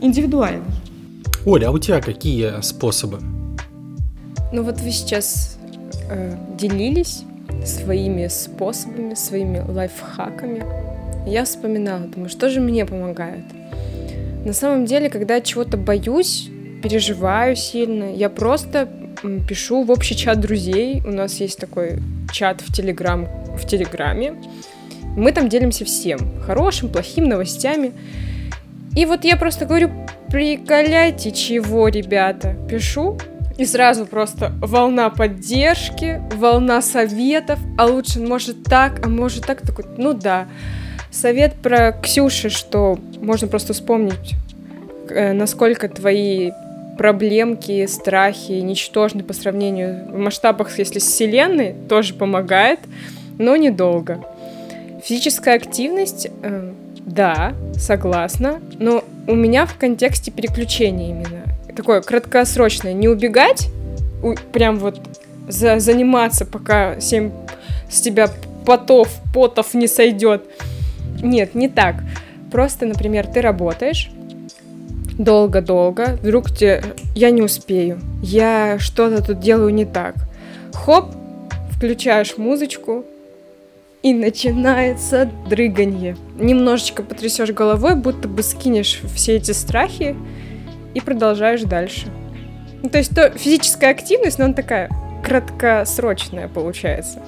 [0.00, 0.62] индивидуально.
[1.46, 3.18] Оля, а у тебя какие способы?
[4.50, 5.58] Ну вот вы сейчас
[6.08, 7.22] э, делились
[7.66, 10.64] своими способами, своими лайфхаками.
[11.26, 13.44] Я вспоминала, думаю, что же мне помогает.
[14.46, 16.48] На самом деле, когда я чего-то боюсь,
[16.82, 18.88] переживаю сильно, я просто
[19.46, 21.02] пишу в общий чат друзей.
[21.06, 21.98] У нас есть такой
[22.32, 24.34] чат в Телеграм, в Телеграме.
[25.14, 26.18] Мы там делимся всем.
[26.46, 27.92] Хорошим, плохим, новостями.
[28.96, 29.90] И вот я просто говорю,
[30.30, 32.56] приколяйте чего, ребята.
[32.68, 33.18] Пишу,
[33.56, 39.84] и сразу просто волна поддержки, волна советов, а лучше может так, а может так, такой,
[39.96, 40.48] ну да.
[41.10, 44.34] Совет про Ксюши, что можно просто вспомнить,
[45.08, 46.50] э, насколько твои
[46.98, 52.80] проблемки, страхи ничтожны по сравнению в масштабах, если с Вселенной, тоже помогает,
[53.38, 54.24] но недолго.
[55.04, 56.72] Физическая активность, э,
[57.06, 61.44] да, согласна, но у меня в контексте переключения именно.
[61.76, 62.92] Такое краткосрочное.
[62.92, 63.68] Не убегать,
[64.22, 65.00] у- прям вот
[65.48, 67.30] за, заниматься, пока семь
[67.90, 68.28] с тебя
[68.64, 70.44] потов, потов не сойдет.
[71.22, 71.96] Нет, не так.
[72.50, 74.10] Просто, например, ты работаешь,
[75.18, 76.82] долго-долго, вдруг тебе,
[77.14, 80.14] я не успею, я что-то тут делаю не так.
[80.72, 81.06] Хоп,
[81.70, 83.04] включаешь музычку,
[84.04, 86.14] и начинается дрыганье.
[86.38, 90.14] Немножечко потрясешь головой, будто бы скинешь все эти страхи
[90.92, 92.08] и продолжаешь дальше.
[92.82, 94.90] Ну, то есть то физическая активность, но она такая
[95.24, 97.20] краткосрочная получается.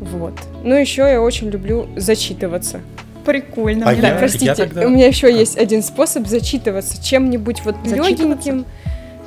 [0.00, 0.32] Вот.
[0.64, 2.80] Ну, еще я очень люблю зачитываться.
[3.26, 3.86] Прикольно.
[3.86, 7.76] А мне Да, я- простите, тогда- у меня еще есть один способ зачитываться чем-нибудь вот
[7.84, 8.64] легеньким,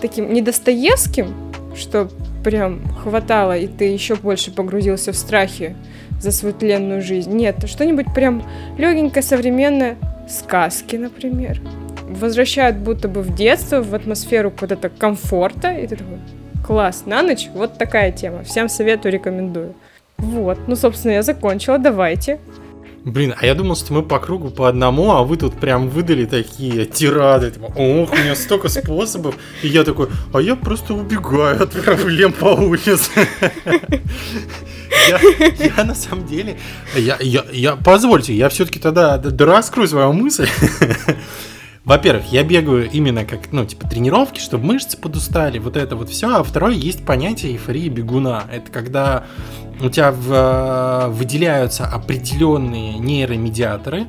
[0.01, 1.31] таким не Достоевским,
[1.75, 2.09] что
[2.43, 5.75] прям хватало, и ты еще больше погрузился в страхи
[6.23, 7.31] за свою тленную жизнь.
[7.35, 8.43] Нет, что-нибудь прям
[8.77, 9.97] легенькое, современное,
[10.27, 11.61] сказки, например.
[12.07, 16.17] Возвращают будто бы в детство, в атмосферу куда-то комфорта, и ты такой,
[16.65, 18.43] класс, на ночь, вот такая тема.
[18.43, 19.73] Всем советую, рекомендую.
[20.17, 22.39] Вот, ну, собственно, я закончила, давайте.
[23.05, 26.25] Блин, а я думал, что мы по кругу по одному, а вы тут прям выдали
[26.25, 27.51] такие тирады.
[27.51, 29.35] Типа, Ох, у меня столько способов.
[29.61, 33.11] И я такой, а я просто убегаю от проблем по улице.
[35.75, 36.57] Я, на самом деле,
[36.95, 40.47] я, я, я, позвольте, я все-таки тогда раскрою свою мысль.
[41.85, 46.37] Во-первых, я бегаю именно как, ну, типа, тренировки, чтобы мышцы подустали, вот это вот все.
[46.37, 48.45] А второе, есть понятие эйфории бегуна.
[48.49, 49.25] Это когда
[49.81, 54.07] у тебя в- э, выделяются определенные нейромедиаторы,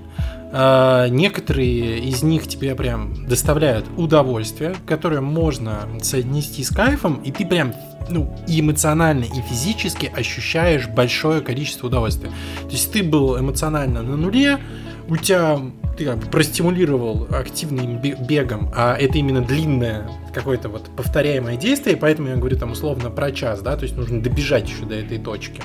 [0.52, 7.44] э, некоторые из них тебе прям доставляют удовольствие, которое можно соотнести с кайфом, и ты
[7.44, 7.74] прям
[8.08, 12.28] ну, и эмоционально, и физически ощущаешь большое количество удовольствия.
[12.60, 14.58] То есть ты был эмоционально на нуле,
[15.08, 15.58] у тебя
[15.96, 21.96] ты как бы простимулировал активным бе- бегом, а это именно длинное какое-то вот повторяемое действие,
[21.96, 25.18] поэтому я говорю там условно про час, да, то есть нужно добежать еще до этой
[25.18, 25.62] точки.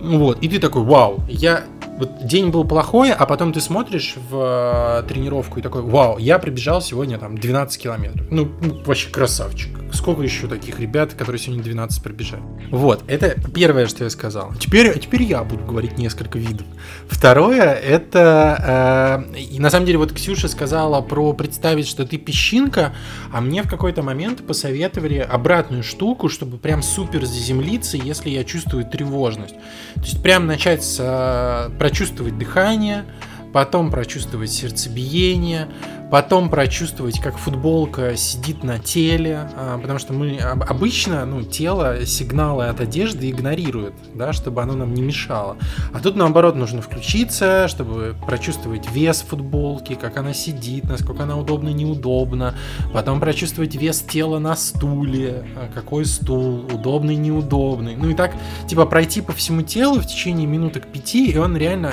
[0.00, 1.64] Вот, и ты такой, вау, я...
[1.96, 6.38] Вот день был плохой, а потом ты смотришь в э, тренировку и такой, вау, я
[6.38, 8.26] пробежал сегодня там 12 километров.
[8.30, 9.70] Ну, ну, вообще красавчик.
[9.92, 12.42] Сколько еще таких ребят, которые сегодня 12 пробежали?
[12.72, 14.52] Вот, это первое, что я сказал.
[14.58, 16.66] Теперь, теперь я буду говорить несколько видов.
[17.08, 19.24] Второе, это...
[19.32, 22.92] э, и на самом деле вот Ксюша сказала про представить, что ты песчинка,
[23.32, 28.84] а мне в какой-то момент посоветовали обратную штуку, чтобы прям супер заземлиться, если я чувствую
[28.84, 29.54] тревожность.
[29.94, 33.04] То есть прям начать с, э, прочувствовать дыхание,
[33.52, 35.68] потом прочувствовать сердцебиение,
[36.14, 42.06] потом прочувствовать, как футболка сидит на теле, а, потому что мы об- обычно, ну, тело
[42.06, 45.56] сигналы от одежды игнорирует, да, чтобы оно нам не мешало.
[45.92, 51.70] А тут, наоборот, нужно включиться, чтобы прочувствовать вес футболки, как она сидит, насколько она удобна,
[51.70, 52.54] неудобна,
[52.92, 57.96] потом прочувствовать вес тела на стуле, а, какой стул, удобный, неудобный.
[57.96, 58.36] Ну и так,
[58.68, 61.92] типа, пройти по всему телу в течение минуток пяти, и он реально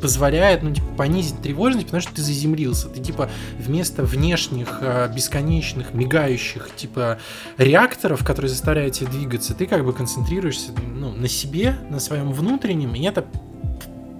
[0.00, 2.88] позволяет, ну, типа, понизить тревожность, потому что ты заземлился.
[2.88, 3.28] Ты, типа,
[3.58, 7.18] вместо внешних, э, бесконечных, мигающих, типа,
[7.56, 12.94] реакторов, которые заставляют тебя двигаться, ты как бы концентрируешься, ну, на себе, на своем внутреннем,
[12.94, 13.24] и это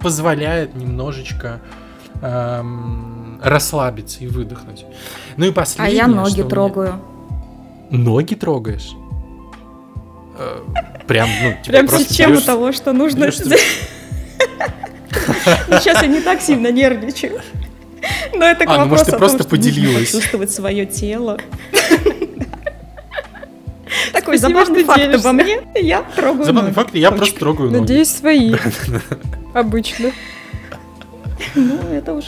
[0.01, 1.61] позволяет немножечко
[2.21, 4.85] эм, расслабиться и выдохнуть.
[5.37, 6.95] Ну и А последнее, я ноги трогаю.
[7.91, 8.91] Ноги трогаешь?
[10.37, 10.59] Э,
[11.07, 13.19] Прям, ну, типа, Прям просто берешь- того, что нужно.
[13.25, 13.37] берешь
[15.79, 17.41] Сейчас я не так сильно нервничаю.
[18.33, 20.11] Но это к А, ну, может, ты вопросу о том, просто нужно поделилась.
[20.11, 21.37] почувствовать свое тело.
[24.13, 25.61] Такой забавный факт обо мне.
[25.75, 27.81] Я трогаю Забавный факт, я просто трогаю ноги.
[27.81, 28.55] Надеюсь, свои.
[29.53, 30.11] Обычно.
[31.55, 32.25] Ну, это уж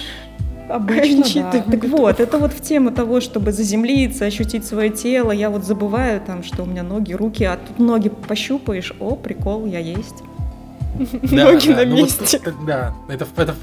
[0.69, 1.51] обычно, да.
[1.51, 5.31] Так вот, это вот в тему того, чтобы заземлиться, ощутить свое тело.
[5.31, 8.93] Я вот забываю там, что у меня ноги, руки, а тут ноги пощупаешь.
[8.99, 10.23] О, прикол, я есть.
[11.23, 12.37] Да, Ноги да, на ну вот месте.
[12.37, 13.55] это- да, это, это,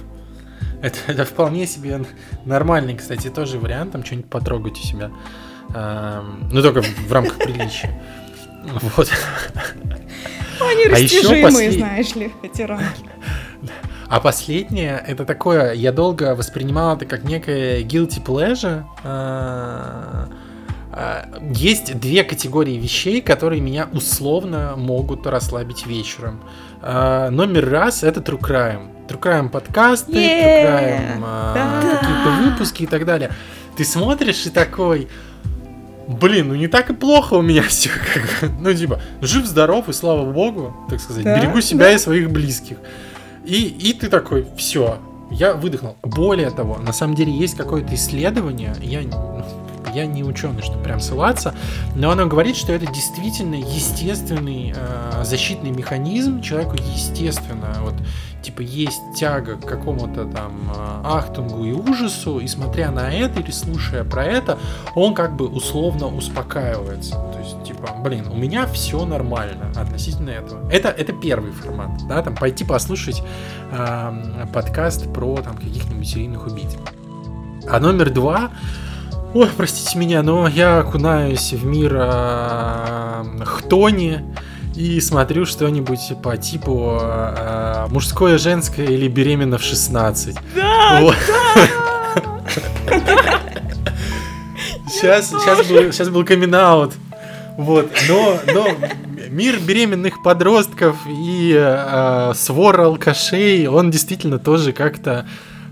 [0.83, 2.01] это, это вполне себе
[2.45, 5.11] нормальный, кстати, тоже вариант, там что-нибудь потрогать у себя.
[5.75, 8.01] Эм, Ну, только в, в рамках приличия.
[8.97, 9.11] Вот.
[10.61, 13.05] Ну, Они А растяжимые, послед- знаешь ли, эти рамки.
[14.09, 18.83] А последнее, это такое, я долго воспринимал это как некое guilty pleasure.
[21.01, 26.41] А, Есть две категории вещей, которые меня условно могут расслабить вечером.
[26.83, 29.07] А, Номер раз это True Crime.
[29.07, 30.65] True Crime подкасты, True Yeah!
[30.67, 31.99] Crime а, Да!
[31.99, 33.31] какие-то выпуски и так далее.
[33.77, 35.09] Ты смотришь и такой,
[36.09, 37.91] блин, ну не так и плохо у меня все.
[38.61, 41.93] Ну типа, жив-здоров и слава богу, так сказать, Да, берегу себя да.
[41.93, 42.79] и своих близких.
[43.45, 44.99] И, и ты такой, все,
[45.31, 45.97] я выдохнул.
[46.03, 49.45] Более того, на самом деле есть какое-то исследование, я, ну,
[49.95, 51.55] я не ученый, чтобы прям ссылаться,
[51.95, 56.41] но оно говорит, что это действительно естественный э, защитный механизм.
[56.41, 57.95] Человеку естественно, вот,
[58.43, 63.51] типа, есть тяга к какому-то там э, ахтунгу и ужасу, и смотря на это или
[63.51, 64.59] слушая про это,
[64.95, 67.15] он как бы условно успокаивается.
[67.15, 70.71] То есть, типа, блин, у меня все нормально относительно этого.
[70.71, 73.23] Это, это первый формат, да, там пойти послушать
[73.71, 76.77] э, подкаст про там каких-нибудь серийных убийц.
[77.71, 78.51] А номер два,
[79.39, 84.19] ой, простите меня, но я окунаюсь в мир э, Хтони
[84.75, 90.37] и смотрю что-нибудь по типу э, мужское, женское или беременна в 16.
[90.57, 91.15] Да,
[94.91, 96.57] Сейчас, сейчас, был, сейчас был камин
[97.59, 98.67] Вот, но, но
[99.29, 105.29] мир беременных подростков и э, свор алкашей, он действительно тоже как-то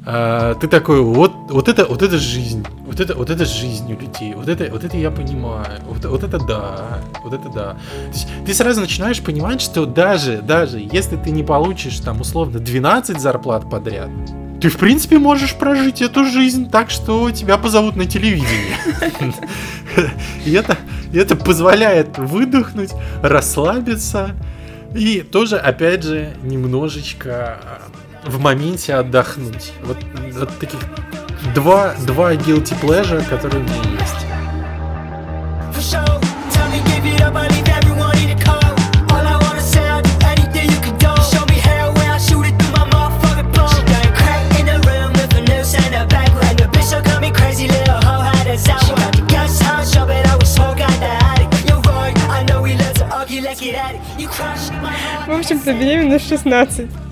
[0.06, 4.00] э, ты такой, вот, вот это, вот это жизнь, вот это, вот это жизнь у
[4.00, 7.72] людей, вот это, вот это я понимаю, вот, вот это да, вот это да.
[7.72, 12.60] То есть ты сразу начинаешь понимать, что даже, даже если ты не получишь там условно
[12.60, 14.08] 12 зарплат подряд,
[14.60, 18.78] ты в принципе можешь прожить эту жизнь так, что тебя позовут на телевидение.
[20.46, 20.78] И это,
[21.12, 22.92] это позволяет выдохнуть,
[23.22, 24.34] расслабиться
[24.94, 27.82] и тоже, опять же, немножечко а,
[28.26, 29.72] в моменте отдохнуть.
[29.82, 29.98] Вот,
[30.32, 30.80] вот таких
[31.54, 34.26] два, два guilty pleasure, которые у меня есть.
[55.26, 57.05] В общем-то, беременна в 16.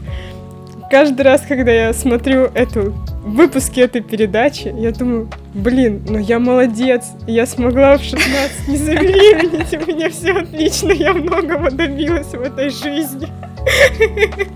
[0.90, 2.92] Каждый раз, когда я смотрю эту
[3.24, 9.72] выпуски этой передачи, я думаю, блин, ну я молодец, я смогла в 16 не забеременеть,
[9.74, 13.28] у меня все отлично, я многого добилась в этой жизни.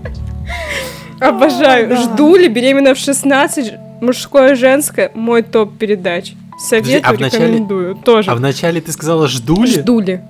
[1.19, 1.89] Обожаю.
[1.89, 1.95] да.
[1.97, 6.33] Жду ли беременна в 16, мужское, женское, мой топ передач.
[6.59, 7.95] Советую, а в начале- рекомендую.
[7.95, 8.31] Тоже.
[8.31, 9.71] А вначале ты сказала жду ли?
[9.71, 10.21] Жду ли.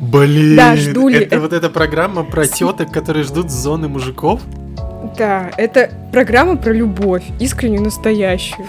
[0.00, 1.20] Блин, Да, жду ли.
[1.20, 4.40] это вот эта программа про теток, которые ждут с зоны мужиков?
[5.16, 8.66] Да, это программа про любовь, искреннюю, настоящую.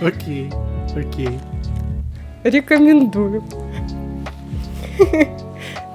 [0.00, 0.50] Окей,
[0.96, 1.38] окей.
[2.44, 3.42] Рекомендую.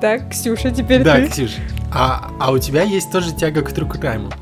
[0.02, 1.28] Так, Ксюша, теперь Да, ты.
[1.28, 1.52] Ксюш,
[1.94, 4.34] а, а у тебя есть тоже тяга к true crime?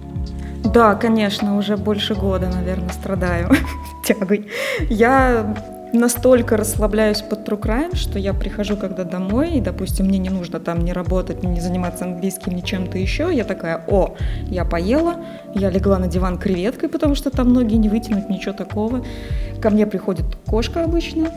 [0.64, 3.50] Да, конечно, уже больше года, наверное, страдаю
[4.06, 4.48] тягой.
[4.89, 5.56] Я
[5.94, 10.60] настолько расслабляюсь под true crime, что я прихожу когда домой, и, допустим, мне не нужно
[10.60, 14.16] там не работать, не заниматься английским, ни чем-то еще, я такая, о,
[14.48, 15.18] я поела,
[15.56, 19.06] я легла на диван креветкой, потому что там ноги не вытянуть, ничего такого.
[19.62, 21.30] Ко мне приходит кошка обычно,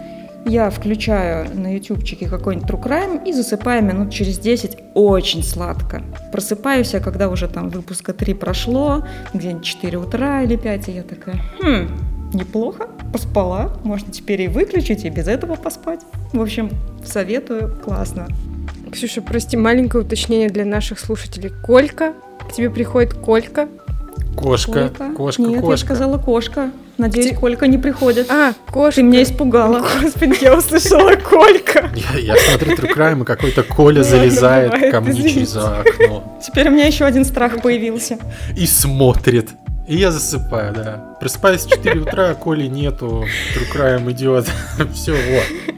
[0.47, 6.03] я включаю на ютубчике какой-нибудь true crime и засыпаю минут через 10 очень сладко.
[6.33, 11.03] Просыпаюсь я, когда уже там выпуска 3 прошло, где-нибудь 4 утра или 5, и я
[11.03, 11.89] такая, хм,
[12.35, 16.01] неплохо, поспала, можно теперь и выключить, и без этого поспать.
[16.33, 16.71] В общем,
[17.05, 18.27] советую, классно.
[18.93, 21.51] Ксюша, прости, маленькое уточнение для наших слушателей.
[21.65, 22.13] Колька?
[22.49, 23.69] К тебе приходит Колька?
[24.37, 25.15] Кошка, Колька?
[25.15, 25.87] кошка, Нет, я кошка.
[25.87, 26.71] сказала кошка.
[26.97, 28.31] Надеюсь, Где- Колька не приходит.
[28.31, 29.01] А, кошка.
[29.01, 29.85] Ты меня испугала.
[30.03, 31.91] Господи, я услышала Колька.
[32.15, 36.73] Я, я смотрю true crime, и какой-то Коля залезает ко мне через окно Теперь у
[36.73, 38.19] меня еще один страх появился.
[38.57, 39.51] и смотрит.
[39.87, 41.17] И я засыпаю, да.
[41.21, 43.25] Просыпаюсь в 4 утра, а Коли нету,
[43.55, 44.51] true идет.
[44.95, 45.75] Все, вот.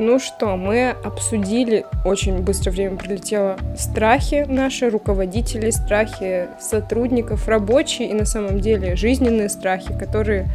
[0.00, 8.14] Ну что, мы обсудили, очень быстро время пролетело, страхи наши, руководителей, страхи сотрудников, рабочие и
[8.14, 10.48] на самом деле жизненные страхи, которые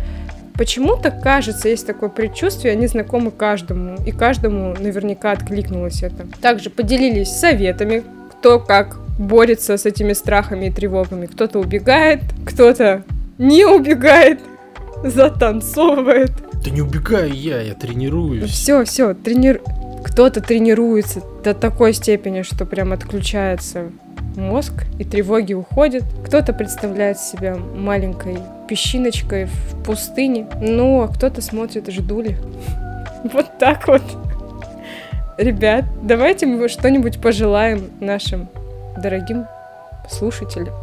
[0.58, 6.26] почему-то кажется, есть такое предчувствие, они знакомы каждому, и каждому наверняка откликнулось это.
[6.42, 11.26] Также поделились советами, кто как борется с этими страхами и тревогами.
[11.26, 13.04] Кто-то убегает, кто-то
[13.38, 14.40] не убегает,
[15.04, 16.32] затанцовывает.
[16.64, 18.50] Да не убегаю я, я тренируюсь.
[18.50, 19.62] Все, все, тренир...
[20.04, 23.92] кто-то тренируется до такой степени, что прям отключается
[24.36, 26.04] мозг, и тревоги уходят.
[26.26, 28.38] Кто-то представляет себя маленькой
[28.68, 32.38] песчиночкой в пустыне, ну, а кто-то смотрит ждули.
[33.32, 34.02] Вот так вот.
[35.38, 38.50] Ребят, давайте мы что-нибудь пожелаем нашим
[38.98, 39.46] дорогим
[40.10, 40.74] слушателям.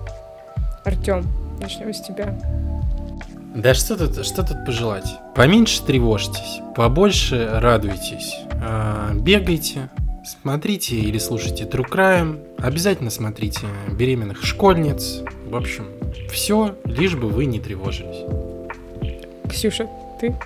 [0.84, 1.26] Артем,
[1.60, 2.38] начнем с тебя.
[3.54, 5.18] Да что тут, что тут пожелать?
[5.34, 9.88] Поменьше тревожьтесь, побольше радуйтесь, а, бегайте,
[10.24, 15.22] смотрите или слушайте True Crime, обязательно смотрите беременных школьниц.
[15.46, 15.86] В общем,
[16.30, 18.24] все, лишь бы вы не тревожились.
[19.48, 19.88] Ксюша,
[20.20, 20.36] ты?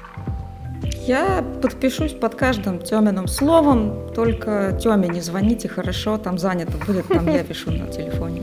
[1.06, 7.26] Я подпишусь под каждым Тёминым словом, только Тёме не звоните, хорошо, там занято будет, там
[7.30, 8.42] я пишу на телефоне.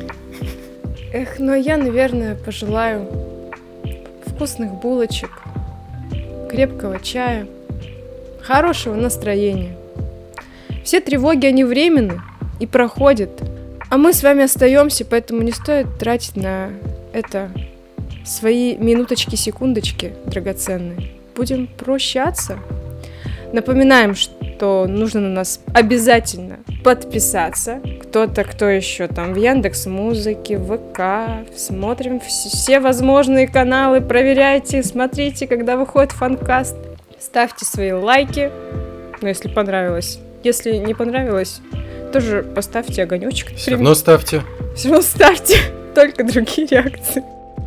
[1.13, 3.07] Эх, ну я, наверное, пожелаю
[4.25, 5.31] вкусных булочек,
[6.49, 7.47] крепкого чая,
[8.41, 9.75] хорошего настроения.
[10.83, 12.21] Все тревоги, они временны
[12.59, 13.29] и проходят.
[13.89, 16.69] А мы с вами остаемся, поэтому не стоит тратить на
[17.11, 17.51] это
[18.25, 21.20] свои минуточки, секундочки драгоценные.
[21.35, 22.59] Будем прощаться.
[23.53, 27.81] Напоминаем, что нужно на нас обязательно подписаться.
[28.03, 31.47] Кто-то, кто еще там в Яндекс Музыке, в ВК.
[31.57, 36.75] Смотрим вс- все возможные каналы, проверяйте, смотрите, когда выходит фанкаст.
[37.19, 38.51] Ставьте свои лайки,
[39.21, 40.19] ну, если понравилось.
[40.43, 41.61] Если не понравилось,
[42.13, 43.55] тоже поставьте огонечек.
[43.55, 44.41] Все равно ставьте.
[44.75, 45.57] Все равно ставьте
[45.95, 47.23] только другие реакции.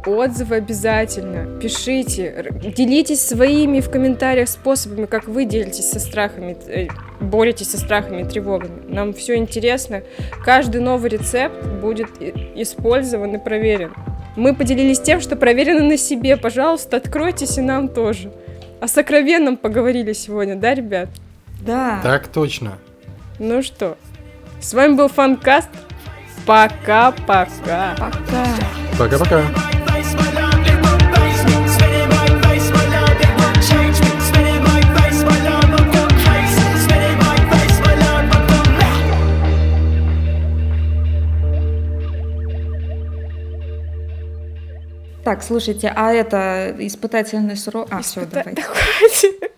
[0.07, 1.59] Отзывы обязательно.
[1.59, 2.53] Пишите.
[2.77, 6.89] Делитесь своими в комментариях способами, как вы делитесь со страхами, э,
[7.21, 8.83] боретесь со страхами и тревогами.
[8.87, 10.03] Нам все интересно.
[10.45, 13.95] Каждый новый рецепт будет использован и проверен.
[14.37, 16.37] Мы поделились тем, что проверено на себе.
[16.37, 18.31] Пожалуйста, откройтесь и нам тоже.
[18.81, 21.09] О сокровенном поговорили сегодня, да, ребят?
[21.65, 22.01] Да.
[22.03, 22.79] Так точно.
[23.39, 23.97] Ну что,
[24.61, 25.71] с вами был Фанкаст.
[26.47, 27.95] Пока-пока.
[27.97, 28.47] Пока.
[28.99, 29.74] Пока-пока.
[45.25, 47.89] Так, слушайте, а это испытательный срок?
[47.91, 48.61] А, все, давайте.
[48.61, 49.53] Да хватит.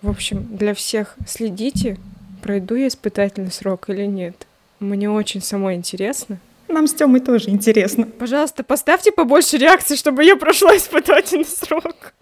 [0.00, 1.96] В общем, для всех следите,
[2.40, 4.46] пройду я испытательный срок или нет.
[4.78, 6.38] Мне очень самой интересно.
[6.68, 8.06] Нам с Тёмой тоже интересно.
[8.06, 12.12] Пожалуйста, поставьте побольше реакций, чтобы я прошла испытательный срок.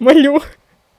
[0.00, 0.42] Молю.